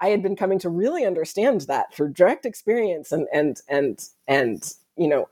i 0.00 0.08
had 0.08 0.22
been 0.22 0.36
coming 0.36 0.58
to 0.60 0.68
really 0.68 1.04
understand 1.04 1.62
that 1.62 1.92
through 1.94 2.12
direct 2.12 2.44
experience 2.44 3.12
and 3.12 3.26
and 3.32 3.60
and 3.68 4.04
and 4.26 4.74
you 4.96 5.08
know 5.08 5.28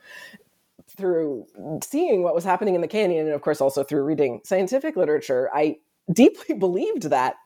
through 0.98 1.46
seeing 1.82 2.22
what 2.22 2.34
was 2.34 2.44
happening 2.44 2.74
in 2.74 2.80
the 2.80 2.88
canyon, 2.88 3.26
and 3.26 3.34
of 3.34 3.40
course 3.40 3.60
also 3.60 3.82
through 3.82 4.02
reading 4.02 4.40
scientific 4.44 4.96
literature, 4.96 5.48
I 5.54 5.76
deeply 6.12 6.54
believed 6.58 7.04
that. 7.04 7.36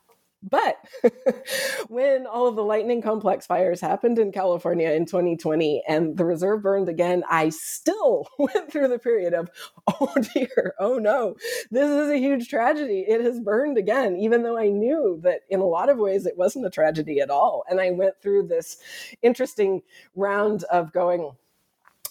But 0.42 0.76
when 1.88 2.26
all 2.26 2.48
of 2.48 2.56
the 2.56 2.64
lightning 2.64 3.00
complex 3.00 3.46
fires 3.46 3.80
happened 3.80 4.18
in 4.18 4.32
California 4.32 4.90
in 4.90 5.06
2020 5.06 5.84
and 5.86 6.16
the 6.16 6.24
reserve 6.24 6.62
burned 6.62 6.88
again, 6.88 7.22
I 7.30 7.50
still 7.50 8.26
went 8.38 8.72
through 8.72 8.88
the 8.88 8.98
period 8.98 9.34
of, 9.34 9.50
oh 9.86 10.12
dear, 10.34 10.74
oh 10.80 10.98
no, 10.98 11.36
this 11.70 11.88
is 11.88 12.10
a 12.10 12.18
huge 12.18 12.48
tragedy. 12.48 13.04
It 13.06 13.20
has 13.20 13.38
burned 13.38 13.78
again, 13.78 14.16
even 14.16 14.42
though 14.42 14.58
I 14.58 14.68
knew 14.68 15.20
that 15.22 15.42
in 15.48 15.60
a 15.60 15.64
lot 15.64 15.88
of 15.88 15.98
ways 15.98 16.26
it 16.26 16.36
wasn't 16.36 16.66
a 16.66 16.70
tragedy 16.70 17.20
at 17.20 17.30
all. 17.30 17.62
And 17.70 17.80
I 17.80 17.92
went 17.92 18.20
through 18.20 18.48
this 18.48 18.78
interesting 19.22 19.82
round 20.16 20.64
of 20.64 20.92
going, 20.92 21.30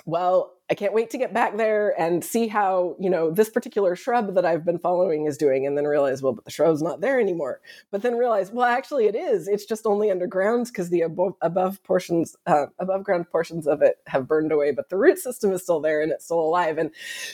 well, 0.06 0.54
I 0.70 0.74
can't 0.74 0.94
wait 0.94 1.10
to 1.10 1.18
get 1.18 1.34
back 1.34 1.58
there 1.58 2.00
and 2.00 2.24
see 2.24 2.48
how, 2.48 2.96
you 2.98 3.10
know, 3.10 3.30
this 3.30 3.50
particular 3.50 3.96
shrub 3.96 4.36
that 4.36 4.46
I've 4.46 4.64
been 4.64 4.80
following 4.80 5.26
is 5.26 5.38
doing 5.38 5.68
and 5.68 5.78
then 5.78 5.86
realize, 5.86 6.22
well, 6.22 6.34
but 6.34 6.46
the 6.46 6.52
shrub's 6.52 6.82
not 6.82 7.02
there 7.02 7.20
anymore. 7.20 7.60
But 7.92 8.02
then 8.02 8.18
realize, 8.18 8.52
well, 8.52 8.66
actually 8.66 9.06
it 9.06 9.16
is. 9.16 9.48
It's 9.48 9.66
just 9.66 9.86
only 9.86 10.10
underground 10.10 10.68
because 10.68 10.90
the 10.90 11.02
above, 11.02 11.34
above 11.42 11.84
portions, 11.84 12.38
uh, 12.46 12.68
above 12.80 13.04
ground 13.04 13.30
portions 13.30 13.68
of 13.68 13.82
it 13.82 13.98
have 14.08 14.28
burned 14.28 14.52
away, 14.52 14.72
but 14.72 14.90
the 14.90 14.98
root 14.98 15.20
system 15.20 15.52
is 15.52 15.62
still 15.62 15.82
there 15.82 16.02
and 16.02 16.12
it's 16.12 16.26
still 16.26 16.40
alive. 16.40 16.78
And 16.78 16.92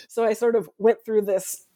so 0.07 0.25
I 0.25 0.33
sort 0.33 0.55
of 0.55 0.67
went 0.79 1.05
through 1.05 1.21
this 1.21 1.67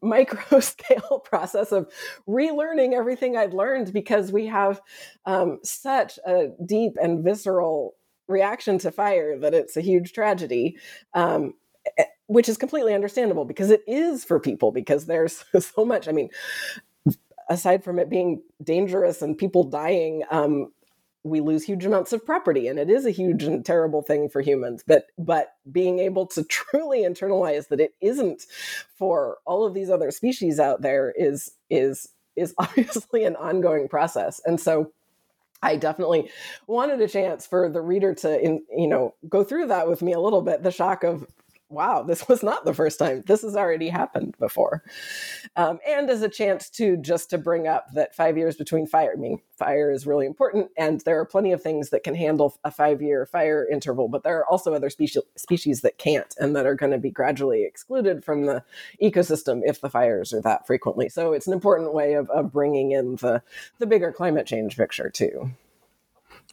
micro 0.00 0.60
scale 0.60 1.20
process 1.24 1.72
of 1.72 1.90
relearning 2.28 2.92
everything 2.92 3.36
I'd 3.36 3.54
learned 3.54 3.92
because 3.92 4.32
we 4.32 4.46
have 4.46 4.80
um, 5.26 5.58
such 5.62 6.18
a 6.26 6.48
deep 6.64 6.92
and 7.02 7.24
visceral 7.24 7.95
reaction 8.28 8.78
to 8.78 8.90
fire 8.90 9.38
that 9.38 9.54
it's 9.54 9.76
a 9.76 9.80
huge 9.80 10.12
tragedy 10.12 10.76
um, 11.14 11.54
eh, 11.98 12.04
which 12.26 12.48
is 12.48 12.56
completely 12.56 12.94
understandable 12.94 13.44
because 13.44 13.70
it 13.70 13.82
is 13.86 14.24
for 14.24 14.40
people 14.40 14.72
because 14.72 15.06
there's 15.06 15.44
so 15.60 15.84
much 15.84 16.08
i 16.08 16.12
mean 16.12 16.28
aside 17.48 17.84
from 17.84 17.98
it 17.98 18.10
being 18.10 18.42
dangerous 18.62 19.22
and 19.22 19.38
people 19.38 19.64
dying 19.64 20.22
um, 20.30 20.72
we 21.22 21.40
lose 21.40 21.64
huge 21.64 21.84
amounts 21.84 22.12
of 22.12 22.24
property 22.24 22.68
and 22.68 22.78
it 22.78 22.88
is 22.90 23.04
a 23.04 23.10
huge 23.10 23.42
and 23.44 23.64
terrible 23.64 24.02
thing 24.02 24.28
for 24.28 24.40
humans 24.40 24.82
but 24.86 25.06
but 25.18 25.54
being 25.70 25.98
able 25.98 26.26
to 26.26 26.42
truly 26.48 27.02
internalize 27.02 27.68
that 27.68 27.80
it 27.80 27.94
isn't 28.00 28.44
for 28.96 29.38
all 29.44 29.64
of 29.64 29.74
these 29.74 29.90
other 29.90 30.10
species 30.10 30.58
out 30.58 30.82
there 30.82 31.12
is 31.16 31.52
is 31.70 32.08
is 32.36 32.54
obviously 32.58 33.24
an 33.24 33.36
ongoing 33.36 33.88
process. 33.88 34.40
And 34.44 34.60
so 34.60 34.92
I 35.62 35.76
definitely 35.76 36.30
wanted 36.66 37.00
a 37.00 37.08
chance 37.08 37.46
for 37.46 37.68
the 37.68 37.80
reader 37.80 38.14
to, 38.14 38.40
in, 38.40 38.64
you 38.76 38.86
know, 38.86 39.14
go 39.28 39.42
through 39.42 39.66
that 39.68 39.88
with 39.88 40.02
me 40.02 40.12
a 40.12 40.20
little 40.20 40.42
bit. 40.42 40.62
The 40.62 40.70
shock 40.70 41.02
of, 41.04 41.26
wow, 41.68 42.02
this 42.02 42.28
was 42.28 42.42
not 42.42 42.64
the 42.64 42.74
first 42.74 42.98
time. 42.98 43.22
This 43.26 43.42
has 43.42 43.56
already 43.56 43.88
happened 43.88 44.36
before. 44.38 44.82
Um, 45.56 45.78
and 45.86 46.08
as 46.08 46.22
a 46.22 46.28
chance 46.28 46.70
to 46.70 46.96
just 46.96 47.30
to 47.30 47.38
bring 47.38 47.66
up 47.66 47.86
that 47.94 48.14
five 48.14 48.36
years 48.36 48.56
between 48.56 48.86
fire, 48.86 49.12
I 49.16 49.20
mean, 49.20 49.40
fire 49.58 49.90
is 49.90 50.06
really 50.06 50.26
important. 50.26 50.70
And 50.76 51.00
there 51.00 51.18
are 51.18 51.24
plenty 51.24 51.52
of 51.52 51.62
things 51.62 51.90
that 51.90 52.04
can 52.04 52.14
handle 52.14 52.56
a 52.64 52.70
five 52.70 53.02
year 53.02 53.26
fire 53.26 53.66
interval, 53.70 54.08
but 54.08 54.22
there 54.22 54.38
are 54.38 54.46
also 54.46 54.74
other 54.74 54.90
species, 54.90 55.22
species 55.36 55.80
that 55.80 55.98
can't 55.98 56.34
and 56.38 56.54
that 56.54 56.66
are 56.66 56.74
going 56.74 56.92
to 56.92 56.98
be 56.98 57.10
gradually 57.10 57.64
excluded 57.64 58.24
from 58.24 58.46
the 58.46 58.62
ecosystem 59.02 59.60
if 59.64 59.80
the 59.80 59.90
fires 59.90 60.32
are 60.32 60.42
that 60.42 60.66
frequently. 60.66 61.08
So 61.08 61.32
it's 61.32 61.46
an 61.46 61.52
important 61.52 61.94
way 61.94 62.14
of, 62.14 62.30
of 62.30 62.52
bringing 62.52 62.92
in 62.92 63.16
the, 63.16 63.42
the 63.78 63.86
bigger 63.86 64.12
climate 64.12 64.46
change 64.46 64.76
picture 64.76 65.10
too. 65.10 65.50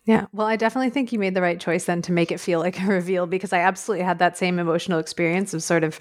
Yeah, 0.05 0.25
well, 0.33 0.47
I 0.47 0.57
definitely 0.57 0.89
think 0.89 1.13
you 1.13 1.19
made 1.19 1.33
the 1.33 1.41
right 1.41 1.59
choice 1.59 1.85
then 1.85 2.01
to 2.03 2.11
make 2.11 2.31
it 2.31 2.39
feel 2.39 2.59
like 2.59 2.79
a 2.81 2.85
reveal 2.87 3.25
because 3.25 3.53
I 3.53 3.59
absolutely 3.59 4.05
had 4.05 4.19
that 4.19 4.37
same 4.37 4.59
emotional 4.59 4.99
experience 4.99 5.53
of 5.53 5.63
sort 5.63 5.83
of 5.83 5.99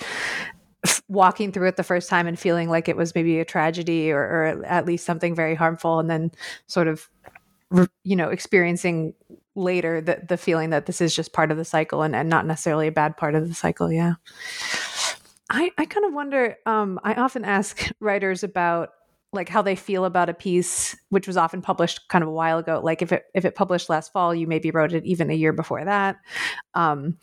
walking 1.08 1.52
through 1.52 1.68
it 1.68 1.76
the 1.76 1.84
first 1.84 2.08
time 2.08 2.26
and 2.26 2.38
feeling 2.38 2.68
like 2.68 2.88
it 2.88 2.96
was 2.96 3.14
maybe 3.14 3.38
a 3.38 3.44
tragedy 3.44 4.10
or, 4.10 4.18
or 4.18 4.64
at 4.66 4.86
least 4.86 5.06
something 5.06 5.34
very 5.34 5.54
harmful, 5.54 6.00
and 6.00 6.10
then 6.10 6.32
sort 6.66 6.88
of, 6.88 7.08
you 8.02 8.16
know, 8.16 8.28
experiencing 8.28 9.14
later 9.54 10.00
the, 10.00 10.20
the 10.28 10.36
feeling 10.36 10.70
that 10.70 10.86
this 10.86 11.00
is 11.00 11.14
just 11.14 11.32
part 11.32 11.50
of 11.50 11.56
the 11.56 11.64
cycle 11.64 12.02
and, 12.02 12.16
and 12.16 12.28
not 12.28 12.46
necessarily 12.46 12.88
a 12.88 12.92
bad 12.92 13.16
part 13.16 13.34
of 13.34 13.46
the 13.46 13.54
cycle. 13.54 13.92
Yeah. 13.92 14.14
I, 15.50 15.70
I 15.76 15.84
kind 15.84 16.06
of 16.06 16.14
wonder, 16.14 16.56
um, 16.66 16.98
I 17.04 17.14
often 17.14 17.44
ask 17.44 17.88
writers 18.00 18.42
about 18.42 18.90
like 19.32 19.48
how 19.48 19.62
they 19.62 19.76
feel 19.76 20.04
about 20.04 20.28
a 20.28 20.34
piece 20.34 20.96
which 21.08 21.26
was 21.26 21.36
often 21.36 21.62
published 21.62 22.08
kind 22.08 22.22
of 22.22 22.28
a 22.28 22.32
while 22.32 22.58
ago 22.58 22.80
like 22.82 23.02
if 23.02 23.12
it 23.12 23.24
if 23.34 23.44
it 23.44 23.54
published 23.54 23.88
last 23.88 24.12
fall 24.12 24.34
you 24.34 24.46
maybe 24.46 24.70
wrote 24.70 24.92
it 24.92 25.04
even 25.04 25.30
a 25.30 25.34
year 25.34 25.52
before 25.52 25.84
that 25.84 26.18
um, 26.74 27.16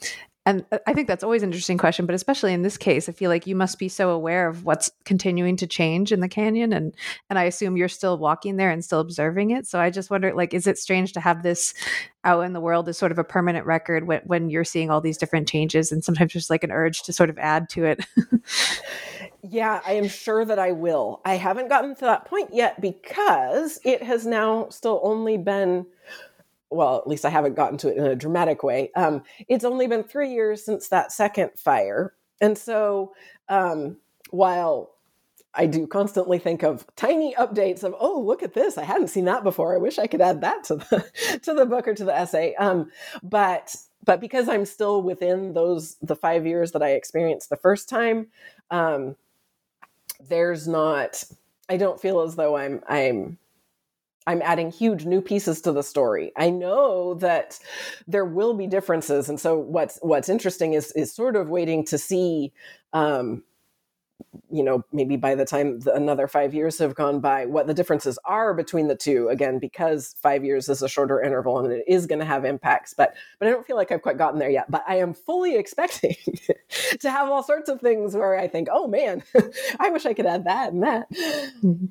and 0.50 0.66
I 0.88 0.94
think 0.94 1.08
that's 1.08 1.24
always 1.24 1.44
an 1.44 1.50
interesting 1.50 1.78
question, 1.78 2.08
but 2.08 2.16
especially 2.16 2.54
in 2.54 2.64
this 2.64 2.76
case, 2.76 3.08
I 3.08 3.12
feel 3.12 3.30
like 3.30 3.46
you 3.46 3.56
must 3.56 3.78
be 3.78 3.88
so 3.88 4.10
aware 4.10 4.48
of 4.48 4.66
what's 4.66 4.90
continuing 5.06 5.56
to 5.58 5.68
change 5.68 6.12
in 6.12 6.22
the 6.22 6.28
canyon, 6.28 6.74
and 6.74 6.96
and 7.30 7.38
I 7.38 7.44
assume 7.44 7.78
you're 7.78 7.88
still 7.88 8.18
walking 8.18 8.56
there 8.56 8.72
and 8.72 8.84
still 8.84 9.00
observing 9.00 9.52
it. 9.52 9.68
So 9.68 9.80
I 9.80 9.92
just 9.92 10.10
wonder, 10.10 10.34
like, 10.34 10.56
is 10.56 10.66
it 10.66 10.80
strange 10.80 11.14
to 11.14 11.20
have 11.20 11.44
this 11.44 11.76
out 12.24 12.42
in 12.46 12.54
the 12.54 12.62
world 12.62 12.90
as 12.90 12.98
sort 12.98 13.12
of 13.12 13.20
a 13.20 13.24
permanent 13.24 13.68
record 13.68 14.08
when 14.08 14.22
when 14.22 14.50
you're 14.50 14.64
seeing 14.64 14.90
all 14.90 15.02
these 15.02 15.20
different 15.20 15.48
changes, 15.48 15.92
and 15.92 16.04
sometimes 16.04 16.34
there's 16.34 16.50
like 16.50 16.64
an 16.64 16.72
urge 16.72 17.04
to 17.04 17.14
sort 17.14 17.30
of 17.30 17.38
add 17.38 17.70
to 17.70 17.86
it. 17.86 18.04
yeah, 19.42 19.82
I 19.86 19.94
am 19.94 20.08
sure 20.08 20.44
that 20.46 20.60
I 20.60 20.72
will. 20.72 21.22
I 21.26 21.36
haven't 21.36 21.70
gotten 21.70 21.96
to 21.96 22.02
that 22.02 22.26
point 22.26 22.54
yet 22.54 22.82
because 22.82 23.80
it 23.84 24.04
has 24.04 24.26
now 24.26 24.70
still 24.70 25.00
only 25.04 25.38
been 25.38 25.86
well, 26.72 26.98
at 26.98 27.08
least 27.08 27.26
I 27.26 27.30
haven't 27.30 27.56
gotten 27.56 27.78
to 27.80 27.90
it 27.90 27.98
in 27.98 28.06
a 28.06 28.16
dramatic 28.16 28.64
way. 28.64 28.92
Um, 28.96 29.24
it's 29.48 29.66
only 29.66 29.88
been 29.88 30.04
three 30.04 30.32
years 30.32 30.64
since 30.64 30.88
that 30.90 31.12
second 31.12 31.52
fire. 31.58 32.14
And 32.42 32.58
so 32.58 33.14
um, 33.48 33.98
while 34.30 34.92
I 35.54 35.66
do 35.66 35.88
constantly 35.88 36.38
think 36.38 36.64
of 36.64 36.86
tiny 36.96 37.34
updates 37.36 37.84
of, 37.84 37.96
oh, 38.00 38.22
look 38.22 38.44
at 38.44 38.54
this. 38.54 38.78
I 38.78 38.84
hadn't 38.84 39.08
seen 39.08 39.26
that 39.26 39.44
before. 39.44 39.74
I 39.74 39.78
wish 39.78 39.98
I 39.98 40.08
could 40.08 40.22
add 40.22 40.42
that 40.42 40.64
to 40.66 40.76
the 40.76 41.40
to 41.44 41.54
the 41.54 41.66
book 41.66 41.88
or 41.88 41.96
to 41.96 42.06
the 42.06 42.16
essay. 42.16 42.54
Um, 42.56 42.92
but 43.24 43.76
but 44.06 44.22
because 44.22 44.48
I'm 44.48 44.66
still 44.66 45.02
within 45.02 45.54
those 45.54 45.98
the 46.02 46.16
five 46.16 46.46
years 46.46 46.72
that 46.74 46.84
I 46.84 46.92
experienced 46.92 47.50
the 47.50 47.58
first 47.58 47.90
time, 47.90 48.28
um, 48.70 49.16
there's 50.20 50.68
not 50.68 51.24
I 51.70 51.78
don't 51.78 52.02
feel 52.02 52.22
as 52.22 52.36
though 52.36 52.58
I'm 52.58 52.82
I'm 52.88 53.38
I'm 54.28 54.42
adding 54.44 54.72
huge 54.72 55.06
new 55.06 55.22
pieces 55.22 55.60
to 55.62 55.72
the 55.72 55.82
story. 55.82 56.32
I 56.36 56.52
know 56.52 57.16
that 57.16 57.58
there 58.08 58.26
will 58.26 58.54
be 58.54 58.68
differences, 58.68 59.28
and 59.28 59.40
so 59.40 59.58
what's 59.58 59.98
what's 60.02 60.30
interesting 60.30 60.74
is 60.74 60.92
is 60.92 61.12
sort 61.12 61.36
of 61.36 61.50
waiting 61.50 61.84
to 61.86 61.98
see, 61.98 62.54
um, 62.94 63.44
you 64.52 64.64
know, 64.64 64.84
maybe 64.92 65.16
by 65.16 65.36
the 65.36 65.46
time 65.46 65.80
the, 65.80 65.94
another 65.94 66.28
five 66.28 66.54
years 66.54 66.80
have 66.80 66.96
gone 66.96 67.20
by, 67.20 67.46
what 67.46 67.68
the 67.68 67.74
differences 67.74 68.18
are 68.26 68.54
between 68.54 68.88
the 68.88 68.96
two. 68.96 69.30
Again, 69.30 69.60
because 69.60 70.16
five 70.22 70.44
years 70.44 70.70
is 70.70 70.82
a 70.82 70.90
shorter 70.90 71.22
interval 71.22 71.60
and 71.60 71.72
it 71.72 71.84
is 71.88 72.08
going 72.08 72.20
to 72.20 72.26
have 72.26 72.46
impacts, 72.46 72.94
but 72.94 73.14
but 73.40 73.48
I 73.48 73.52
don't 73.52 73.66
feel 73.66 73.76
like 73.76 73.92
I've 73.92 74.02
quite 74.02 74.18
gotten 74.18 74.40
there 74.40 74.50
yet. 74.50 74.70
But 74.70 74.84
I 74.88 74.96
am 74.96 75.14
fully 75.14 75.56
expecting 75.58 76.16
to 77.00 77.12
have 77.12 77.30
all 77.30 77.44
sorts 77.44 77.70
of 77.70 77.80
things 77.82 78.16
where 78.16 78.38
I 78.38 78.48
think, 78.48 78.68
oh 78.72 78.88
man, 78.88 79.24
I 79.80 79.90
wish 79.90 80.06
I 80.06 80.14
could 80.14 80.26
add 80.26 80.46
that 80.46 80.74
and 80.74 80.84
that. 80.84 81.12
Mm-hmm. 81.12 81.86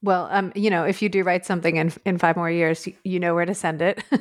Well, 0.00 0.28
um, 0.30 0.52
you 0.54 0.70
know, 0.70 0.84
if 0.84 1.02
you 1.02 1.08
do 1.08 1.24
write 1.24 1.44
something 1.44 1.76
in 1.76 1.92
in 2.04 2.18
five 2.18 2.36
more 2.36 2.50
years, 2.50 2.86
you, 2.86 2.94
you 3.02 3.18
know 3.18 3.34
where 3.34 3.44
to 3.44 3.54
send 3.54 3.82
it. 3.82 4.04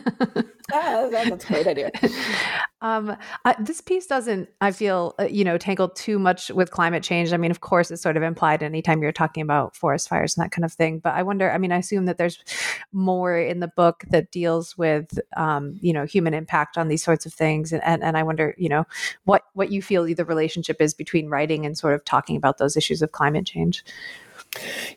ah, 0.73 1.07
that's 1.11 1.45
a 1.45 1.47
great 1.47 1.67
idea. 1.67 1.91
um, 2.81 3.15
uh, 3.45 3.53
this 3.59 3.79
piece 3.81 4.07
doesn't, 4.07 4.49
I 4.59 4.71
feel, 4.71 5.13
uh, 5.19 5.25
you 5.25 5.43
know, 5.43 5.59
tangle 5.59 5.89
too 5.89 6.17
much 6.17 6.49
with 6.49 6.71
climate 6.71 7.03
change. 7.03 7.31
I 7.31 7.37
mean, 7.37 7.51
of 7.51 7.61
course, 7.61 7.91
it's 7.91 8.01
sort 8.01 8.17
of 8.17 8.23
implied 8.23 8.63
anytime 8.63 9.03
you're 9.03 9.11
talking 9.11 9.43
about 9.43 9.75
forest 9.75 10.09
fires 10.09 10.35
and 10.35 10.43
that 10.43 10.51
kind 10.51 10.65
of 10.65 10.73
thing. 10.73 10.97
But 10.97 11.13
I 11.13 11.21
wonder. 11.21 11.51
I 11.51 11.59
mean, 11.59 11.71
I 11.71 11.77
assume 11.77 12.05
that 12.05 12.17
there's 12.17 12.43
more 12.91 13.37
in 13.37 13.59
the 13.59 13.67
book 13.67 14.03
that 14.09 14.31
deals 14.31 14.79
with, 14.79 15.19
um, 15.35 15.77
you 15.79 15.93
know, 15.93 16.05
human 16.05 16.33
impact 16.33 16.79
on 16.79 16.87
these 16.87 17.03
sorts 17.03 17.27
of 17.27 17.35
things, 17.35 17.71
and, 17.71 17.83
and 17.83 18.03
and 18.03 18.17
I 18.17 18.23
wonder, 18.23 18.55
you 18.57 18.69
know, 18.69 18.85
what 19.25 19.43
what 19.53 19.71
you 19.71 19.83
feel 19.83 20.05
the 20.05 20.25
relationship 20.25 20.81
is 20.81 20.95
between 20.95 21.29
writing 21.29 21.67
and 21.67 21.77
sort 21.77 21.93
of 21.93 22.03
talking 22.03 22.35
about 22.35 22.57
those 22.57 22.75
issues 22.75 23.03
of 23.03 23.11
climate 23.11 23.45
change. 23.45 23.83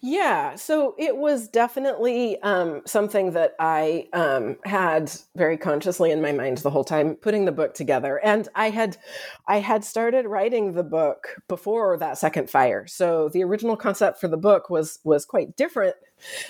Yeah, 0.01 0.55
so 0.55 0.95
it 0.99 1.17
was 1.17 1.49
definitely 1.49 2.41
um, 2.43 2.83
something 2.87 3.33
that 3.33 3.55
I 3.59 4.09
um, 4.13 4.57
had 4.65 5.13
very 5.37 5.57
consciously 5.57 6.11
in 6.11 6.23
my 6.23 6.33
mind 6.33 6.59
the 6.59 6.71
whole 6.71 6.85
time 6.85 7.15
putting 7.17 7.45
the 7.45 7.53
book 7.53 7.75
together, 7.75 8.21
and 8.25 8.49
I 8.55 8.71
had 8.71 8.97
I 9.47 9.61
had 9.61 9.85
started 9.85 10.27
writing 10.27 10.73
the 10.73 10.83
book 10.83 11.37
before 11.49 11.97
that 11.99 12.19
second 12.19 12.51
fire. 12.51 12.87
So 12.87 13.29
the 13.29 13.45
original 13.45 13.77
concept 13.77 14.21
for 14.21 14.29
the 14.29 14.37
book 14.37 14.71
was 14.71 14.99
was 15.05 15.25
quite 15.25 15.57
different 15.57 15.97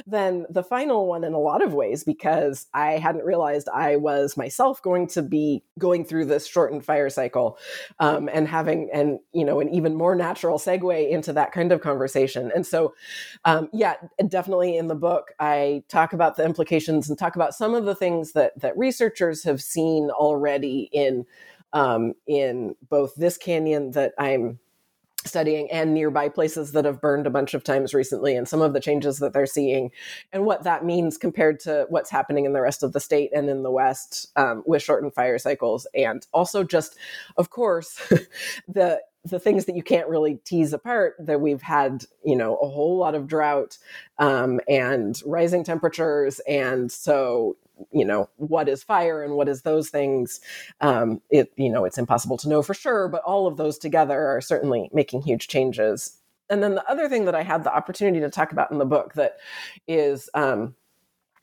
than 0.06 0.46
the 0.50 0.62
final 0.62 1.06
one 1.06 1.24
in 1.24 1.32
a 1.32 1.38
lot 1.38 1.62
of 1.62 1.74
ways 1.74 2.04
because 2.04 2.66
I 2.74 2.92
hadn't 2.92 3.24
realized 3.24 3.68
I 3.72 3.96
was 3.96 4.36
myself 4.36 4.82
going 4.82 5.06
to 5.08 5.22
be 5.22 5.62
going 5.78 6.04
through 6.04 6.26
this 6.26 6.46
shortened 6.46 6.84
fire 6.84 7.10
cycle 7.10 7.58
um, 7.98 8.28
and 8.32 8.48
having 8.48 8.90
and 8.92 9.18
you 9.32 9.44
know 9.44 9.60
an 9.60 9.68
even 9.68 9.94
more 9.94 10.14
natural 10.14 10.58
segue 10.58 11.10
into 11.10 11.32
that 11.32 11.52
kind 11.52 11.72
of 11.72 11.80
conversation. 11.80 12.50
And 12.54 12.66
so, 12.66 12.94
um, 13.44 13.68
yeah, 13.72 13.94
definitely 14.28 14.76
in 14.76 14.88
the 14.88 14.94
book 14.94 15.32
I 15.38 15.82
talk 15.88 16.12
about 16.12 16.36
the 16.36 16.44
implications 16.44 17.08
and 17.08 17.18
talk 17.18 17.36
about 17.36 17.54
some 17.54 17.74
of 17.74 17.84
the 17.84 17.94
things 17.94 18.32
that 18.32 18.58
that 18.60 18.76
researchers 18.76 19.44
have 19.44 19.62
seen 19.62 20.10
already 20.10 20.88
in 20.92 21.26
um, 21.72 22.14
in 22.26 22.74
both 22.88 23.14
this 23.14 23.36
canyon 23.36 23.92
that 23.92 24.12
I'm 24.18 24.58
studying 25.26 25.70
and 25.70 25.92
nearby 25.92 26.28
places 26.28 26.72
that 26.72 26.84
have 26.84 27.00
burned 27.00 27.26
a 27.26 27.30
bunch 27.30 27.52
of 27.52 27.62
times 27.62 27.92
recently 27.92 28.34
and 28.34 28.48
some 28.48 28.62
of 28.62 28.72
the 28.72 28.80
changes 28.80 29.18
that 29.18 29.32
they're 29.32 29.46
seeing 29.46 29.90
and 30.32 30.44
what 30.44 30.62
that 30.62 30.84
means 30.84 31.18
compared 31.18 31.60
to 31.60 31.86
what's 31.90 32.10
happening 32.10 32.46
in 32.46 32.52
the 32.52 32.60
rest 32.60 32.82
of 32.82 32.92
the 32.92 33.00
state 33.00 33.30
and 33.34 33.50
in 33.50 33.62
the 33.62 33.70
west 33.70 34.28
um, 34.36 34.62
with 34.66 34.82
shortened 34.82 35.14
fire 35.14 35.38
cycles. 35.38 35.86
And 35.94 36.26
also 36.32 36.64
just 36.64 36.96
of 37.36 37.50
course 37.50 38.00
the 38.68 39.00
the 39.24 39.38
things 39.38 39.66
that 39.66 39.76
you 39.76 39.82
can't 39.82 40.08
really 40.08 40.36
tease 40.46 40.72
apart 40.72 41.14
that 41.18 41.42
we've 41.42 41.60
had 41.60 42.04
you 42.24 42.34
know 42.34 42.56
a 42.56 42.68
whole 42.68 42.96
lot 42.96 43.14
of 43.14 43.26
drought 43.26 43.76
um, 44.18 44.60
and 44.68 45.20
rising 45.26 45.64
temperatures. 45.64 46.40
And 46.48 46.90
so 46.90 47.56
you 47.92 48.04
know 48.04 48.28
what 48.36 48.68
is 48.68 48.82
fire 48.82 49.22
and 49.22 49.34
what 49.34 49.48
is 49.48 49.62
those 49.62 49.88
things 49.90 50.40
um, 50.80 51.20
it 51.30 51.52
you 51.56 51.70
know 51.70 51.84
it's 51.84 51.98
impossible 51.98 52.36
to 52.36 52.48
know 52.48 52.62
for 52.62 52.74
sure 52.74 53.08
but 53.08 53.22
all 53.22 53.46
of 53.46 53.56
those 53.56 53.78
together 53.78 54.26
are 54.26 54.40
certainly 54.40 54.90
making 54.92 55.22
huge 55.22 55.48
changes. 55.48 56.16
And 56.48 56.64
then 56.64 56.74
the 56.74 56.90
other 56.90 57.08
thing 57.08 57.26
that 57.26 57.34
i 57.34 57.42
had 57.42 57.64
the 57.64 57.74
opportunity 57.74 58.20
to 58.20 58.30
talk 58.30 58.52
about 58.52 58.70
in 58.72 58.78
the 58.78 58.84
book 58.84 59.14
that 59.14 59.36
is 59.86 60.28
um, 60.34 60.74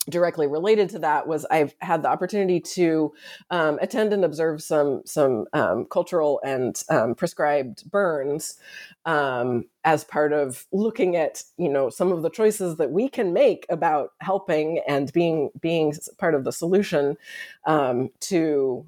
directly 0.09 0.47
related 0.47 0.89
to 0.89 0.99
that 0.99 1.27
was 1.27 1.45
I've 1.51 1.75
had 1.79 2.01
the 2.01 2.09
opportunity 2.09 2.59
to 2.75 3.13
um, 3.49 3.77
attend 3.81 4.13
and 4.13 4.23
observe 4.23 4.61
some 4.61 5.01
some 5.05 5.45
um, 5.53 5.85
cultural 5.85 6.39
and 6.43 6.81
um, 6.89 7.15
prescribed 7.15 7.89
burns 7.89 8.57
um, 9.05 9.65
as 9.83 10.03
part 10.03 10.33
of 10.33 10.65
looking 10.71 11.15
at 11.15 11.43
you 11.57 11.69
know 11.69 11.89
some 11.89 12.11
of 12.11 12.21
the 12.23 12.29
choices 12.29 12.77
that 12.77 12.91
we 12.91 13.09
can 13.09 13.33
make 13.33 13.65
about 13.69 14.11
helping 14.19 14.81
and 14.87 15.11
being 15.13 15.49
being 15.59 15.93
part 16.17 16.35
of 16.35 16.43
the 16.43 16.51
solution 16.51 17.17
um, 17.65 18.09
to 18.19 18.85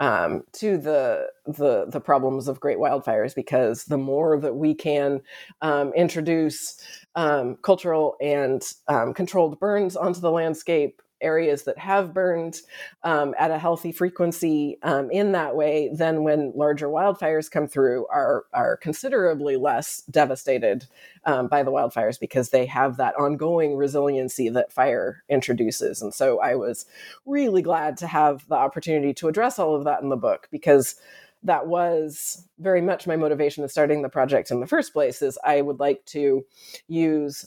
um, 0.00 0.42
to 0.52 0.78
the, 0.78 1.28
the 1.46 1.86
the 1.88 2.00
problems 2.00 2.48
of 2.48 2.60
great 2.60 2.78
wildfires 2.78 3.34
because 3.34 3.84
the 3.84 3.98
more 3.98 4.38
that 4.40 4.54
we 4.54 4.74
can 4.74 5.20
um, 5.60 5.92
introduce 5.94 6.80
um, 7.14 7.56
cultural 7.62 8.16
and 8.20 8.74
um, 8.88 9.12
controlled 9.12 9.60
burns 9.60 9.96
onto 9.96 10.20
the 10.20 10.30
landscape 10.30 11.01
areas 11.22 11.64
that 11.64 11.78
have 11.78 12.12
burned 12.12 12.60
um, 13.02 13.34
at 13.38 13.50
a 13.50 13.58
healthy 13.58 13.92
frequency 13.92 14.78
um, 14.82 15.10
in 15.10 15.32
that 15.32 15.56
way, 15.56 15.90
then 15.94 16.22
when 16.22 16.52
larger 16.54 16.88
wildfires 16.88 17.50
come 17.50 17.66
through, 17.66 18.06
are 18.08 18.44
are 18.52 18.76
considerably 18.76 19.56
less 19.56 20.02
devastated 20.10 20.86
um, 21.24 21.48
by 21.48 21.62
the 21.62 21.72
wildfires 21.72 22.18
because 22.18 22.50
they 22.50 22.66
have 22.66 22.96
that 22.96 23.14
ongoing 23.16 23.76
resiliency 23.76 24.48
that 24.48 24.72
fire 24.72 25.22
introduces. 25.28 26.02
And 26.02 26.12
so 26.12 26.40
I 26.40 26.54
was 26.54 26.86
really 27.26 27.62
glad 27.62 27.96
to 27.98 28.06
have 28.06 28.46
the 28.48 28.54
opportunity 28.54 29.14
to 29.14 29.28
address 29.28 29.58
all 29.58 29.74
of 29.74 29.84
that 29.84 30.02
in 30.02 30.08
the 30.08 30.16
book 30.16 30.48
because 30.50 30.96
that 31.44 31.66
was 31.66 32.46
very 32.58 32.80
much 32.80 33.06
my 33.06 33.16
motivation 33.16 33.62
in 33.62 33.68
starting 33.68 34.02
the 34.02 34.08
project 34.08 34.50
in 34.50 34.60
the 34.60 34.66
first 34.66 34.92
place 34.92 35.22
is 35.22 35.38
i 35.44 35.60
would 35.60 35.80
like 35.80 36.04
to 36.04 36.44
use 36.88 37.46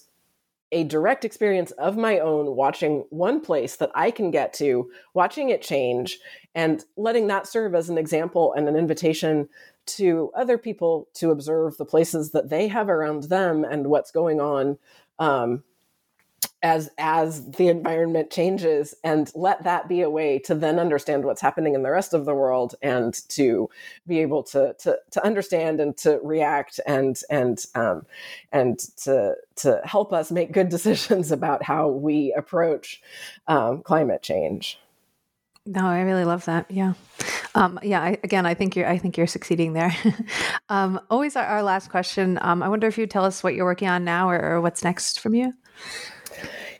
a 0.75 0.83
direct 0.83 1.23
experience 1.23 1.71
of 1.71 1.95
my 1.95 2.19
own 2.19 2.53
watching 2.53 3.05
one 3.09 3.39
place 3.39 3.77
that 3.77 3.91
I 3.95 4.11
can 4.11 4.29
get 4.29 4.53
to, 4.55 4.91
watching 5.13 5.49
it 5.49 5.61
change, 5.61 6.19
and 6.53 6.83
letting 6.97 7.27
that 7.27 7.47
serve 7.47 7.73
as 7.73 7.89
an 7.89 7.97
example 7.97 8.51
and 8.51 8.67
an 8.67 8.75
invitation 8.75 9.47
to 9.85 10.31
other 10.35 10.57
people 10.57 11.07
to 11.13 11.31
observe 11.31 11.77
the 11.77 11.85
places 11.85 12.31
that 12.31 12.49
they 12.49 12.67
have 12.67 12.89
around 12.89 13.23
them 13.23 13.63
and 13.63 13.87
what's 13.87 14.11
going 14.11 14.41
on 14.41 14.77
um, 15.17 15.63
as 16.65 16.89
as 16.97 17.45
the 17.51 17.67
environment 17.67 18.31
changes 18.31 18.95
and 19.03 19.31
let 19.35 19.63
that 19.63 19.87
be 19.87 20.01
a 20.01 20.09
way 20.09 20.39
to 20.39 20.55
then 20.55 20.79
understand 20.79 21.23
what's 21.23 21.39
happening 21.39 21.75
in 21.75 21.83
the 21.83 21.91
rest 21.91 22.11
of 22.11 22.25
the 22.25 22.33
world 22.33 22.73
and 22.81 23.13
to 23.29 23.69
be 24.07 24.17
able 24.17 24.41
to 24.41 24.75
to, 24.79 24.97
to 25.11 25.23
understand 25.23 25.79
and 25.79 25.95
to 25.95 26.19
react 26.23 26.79
and 26.87 27.21
and 27.29 27.67
um, 27.75 28.03
and 28.51 28.79
to 28.97 29.35
to 29.55 29.79
help 29.85 30.11
us 30.11 30.31
make 30.31 30.51
good 30.51 30.69
decisions 30.77 31.31
about 31.31 31.61
how 31.61 31.87
we 31.87 32.33
approach 32.35 32.99
um, 33.47 33.83
climate 33.83 34.23
change 34.23 34.79
no, 35.67 35.83
I 35.87 36.01
really 36.01 36.25
love 36.25 36.45
that. 36.45 36.69
Yeah. 36.69 36.93
Um, 37.55 37.79
yeah, 37.81 37.99
I, 37.99 38.19
again, 38.23 38.45
I 38.45 38.53
think 38.53 38.75
you're. 38.75 38.87
I 38.87 38.99
think 38.99 39.17
you're 39.17 39.25
succeeding 39.25 39.73
there. 39.73 39.95
um, 40.69 41.01
always 41.09 41.35
our, 41.35 41.43
our 41.43 41.63
last 41.63 41.89
question. 41.89 42.37
Um, 42.43 42.61
I 42.61 42.69
wonder 42.69 42.85
if 42.85 42.99
you'd 42.99 43.09
tell 43.09 43.25
us 43.25 43.41
what 43.41 43.55
you're 43.55 43.65
working 43.65 43.87
on 43.87 44.05
now, 44.05 44.29
or, 44.29 44.39
or 44.39 44.61
what's 44.61 44.83
next 44.83 45.19
from 45.19 45.33
you. 45.33 45.55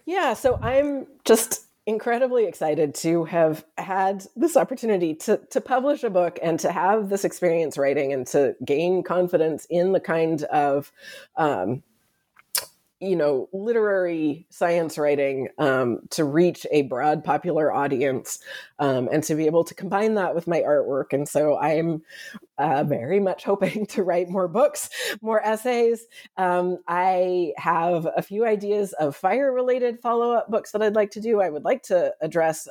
Yeah, 0.06 0.34
so 0.34 0.60
I'm 0.62 1.08
just 1.26 1.66
incredibly 1.88 2.46
excited 2.46 2.96
to 2.96 3.26
have 3.26 3.64
had 3.78 4.26
this 4.36 4.58
opportunity 4.58 5.14
to 5.14 5.38
to 5.52 5.62
publish 5.62 6.04
a 6.04 6.10
book 6.10 6.40
and 6.42 6.60
to 6.60 6.72
have 6.72 7.10
this 7.10 7.24
experience 7.24 7.78
writing 7.78 8.12
and 8.12 8.26
to 8.28 8.56
gain 8.66 9.04
confidence 9.04 9.66
in 9.70 9.92
the 9.92 10.00
kind 10.00 10.44
of 10.44 10.92
um, 11.36 11.84
you 13.00 13.16
know 13.16 13.50
literary 13.52 14.46
science 14.50 14.98
writing 14.98 15.50
um, 15.58 16.00
to 16.10 16.24
reach 16.24 16.66
a 16.72 16.84
broad 16.84 17.24
popular 17.24 17.72
audience 17.72 18.40
um, 18.80 19.10
and 19.12 19.24
to 19.24 19.36
be 19.36 19.46
able 19.46 19.64
to 19.64 19.76
combine 19.76 20.16
that 20.16 20.34
with 20.34 20.48
my 20.48 20.62
artwork. 20.62 21.12
And 21.12 21.28
so 21.28 21.58
i'm 21.58 22.04
uh, 22.58 22.84
very 22.86 23.20
much 23.20 23.44
hoping 23.44 23.86
to 23.88 24.04
write 24.04 24.30
more 24.30 24.48
books 24.48 24.90
more 25.22 25.46
essays. 25.46 26.06
Um, 26.38 26.78
i 26.88 27.52
have 27.58 28.08
a 28.16 28.22
few 28.22 28.46
ideas 28.46 28.94
of 28.94 29.16
fire 29.16 29.52
related 29.52 30.00
follow-up 30.00 30.50
books 30.50 30.72
that 30.72 30.82
i'd 30.82 30.96
like 30.96 31.12
to 31.12 31.22
do. 31.22 31.42
I 31.42 31.50
would 31.50 31.66
like 31.66 31.84
to 31.84 32.14
address 32.22 32.68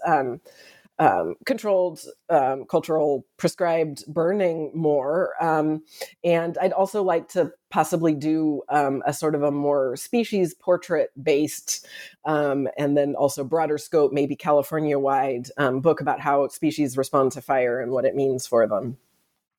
um, 0.98 1.34
controlled 1.44 2.00
um, 2.30 2.64
cultural 2.66 3.26
prescribed 3.36 4.04
burning 4.06 4.70
more. 4.74 5.32
Um, 5.42 5.82
and 6.22 6.56
I'd 6.58 6.72
also 6.72 7.02
like 7.02 7.28
to 7.30 7.52
possibly 7.70 8.14
do 8.14 8.62
um, 8.68 9.02
a 9.06 9.12
sort 9.12 9.34
of 9.34 9.42
a 9.42 9.50
more 9.50 9.96
species 9.96 10.54
portrait 10.54 11.10
based 11.20 11.86
um, 12.24 12.68
and 12.78 12.96
then 12.96 13.14
also 13.16 13.42
broader 13.44 13.78
scope, 13.78 14.12
maybe 14.12 14.36
California 14.36 14.98
wide 14.98 15.48
book 15.56 16.00
about 16.00 16.20
how 16.20 16.46
species 16.48 16.96
respond 16.96 17.32
to 17.32 17.42
fire 17.42 17.80
and 17.80 17.90
what 17.92 18.04
it 18.04 18.14
means 18.14 18.46
for 18.46 18.66
them. 18.66 18.96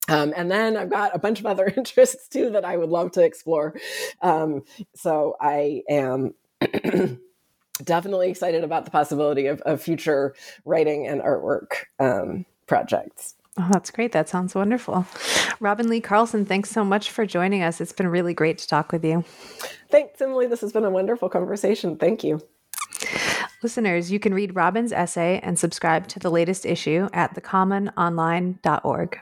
Um, 0.08 0.32
and 0.36 0.50
then 0.50 0.76
I've 0.76 0.90
got 0.90 1.14
a 1.14 1.18
bunch 1.18 1.40
of 1.40 1.46
other 1.46 1.66
interests 1.76 2.28
too 2.28 2.50
that 2.50 2.64
I 2.64 2.76
would 2.76 2.90
love 2.90 3.12
to 3.12 3.24
explore. 3.24 3.74
Um, 4.22 4.62
so 4.94 5.36
I 5.40 5.82
am 5.88 6.34
definitely 7.84 8.30
excited 8.30 8.64
about 8.64 8.84
the 8.84 8.90
possibility 8.90 9.46
of, 9.46 9.60
of 9.62 9.82
future 9.82 10.34
writing 10.64 11.06
and 11.06 11.20
artwork 11.20 11.84
um, 11.98 12.44
projects. 12.66 13.34
Oh, 13.58 13.68
that's 13.72 13.90
great. 13.90 14.12
That 14.12 14.28
sounds 14.28 14.54
wonderful. 14.54 15.06
Robin 15.60 15.88
Lee 15.88 16.00
Carlson, 16.00 16.44
thanks 16.44 16.70
so 16.70 16.84
much 16.84 17.10
for 17.10 17.24
joining 17.24 17.62
us. 17.62 17.80
It's 17.80 17.92
been 17.92 18.08
really 18.08 18.34
great 18.34 18.58
to 18.58 18.68
talk 18.68 18.92
with 18.92 19.02
you. 19.04 19.24
Thanks, 19.90 20.20
Emily. 20.20 20.46
This 20.46 20.60
has 20.60 20.72
been 20.72 20.84
a 20.84 20.90
wonderful 20.90 21.30
conversation. 21.30 21.96
Thank 21.96 22.22
you. 22.22 22.42
Listeners, 23.62 24.12
you 24.12 24.18
can 24.18 24.34
read 24.34 24.54
Robin's 24.54 24.92
essay 24.92 25.40
and 25.42 25.58
subscribe 25.58 26.06
to 26.08 26.18
the 26.18 26.30
latest 26.30 26.66
issue 26.66 27.08
at 27.14 27.34
thecommononline.org. 27.34 29.20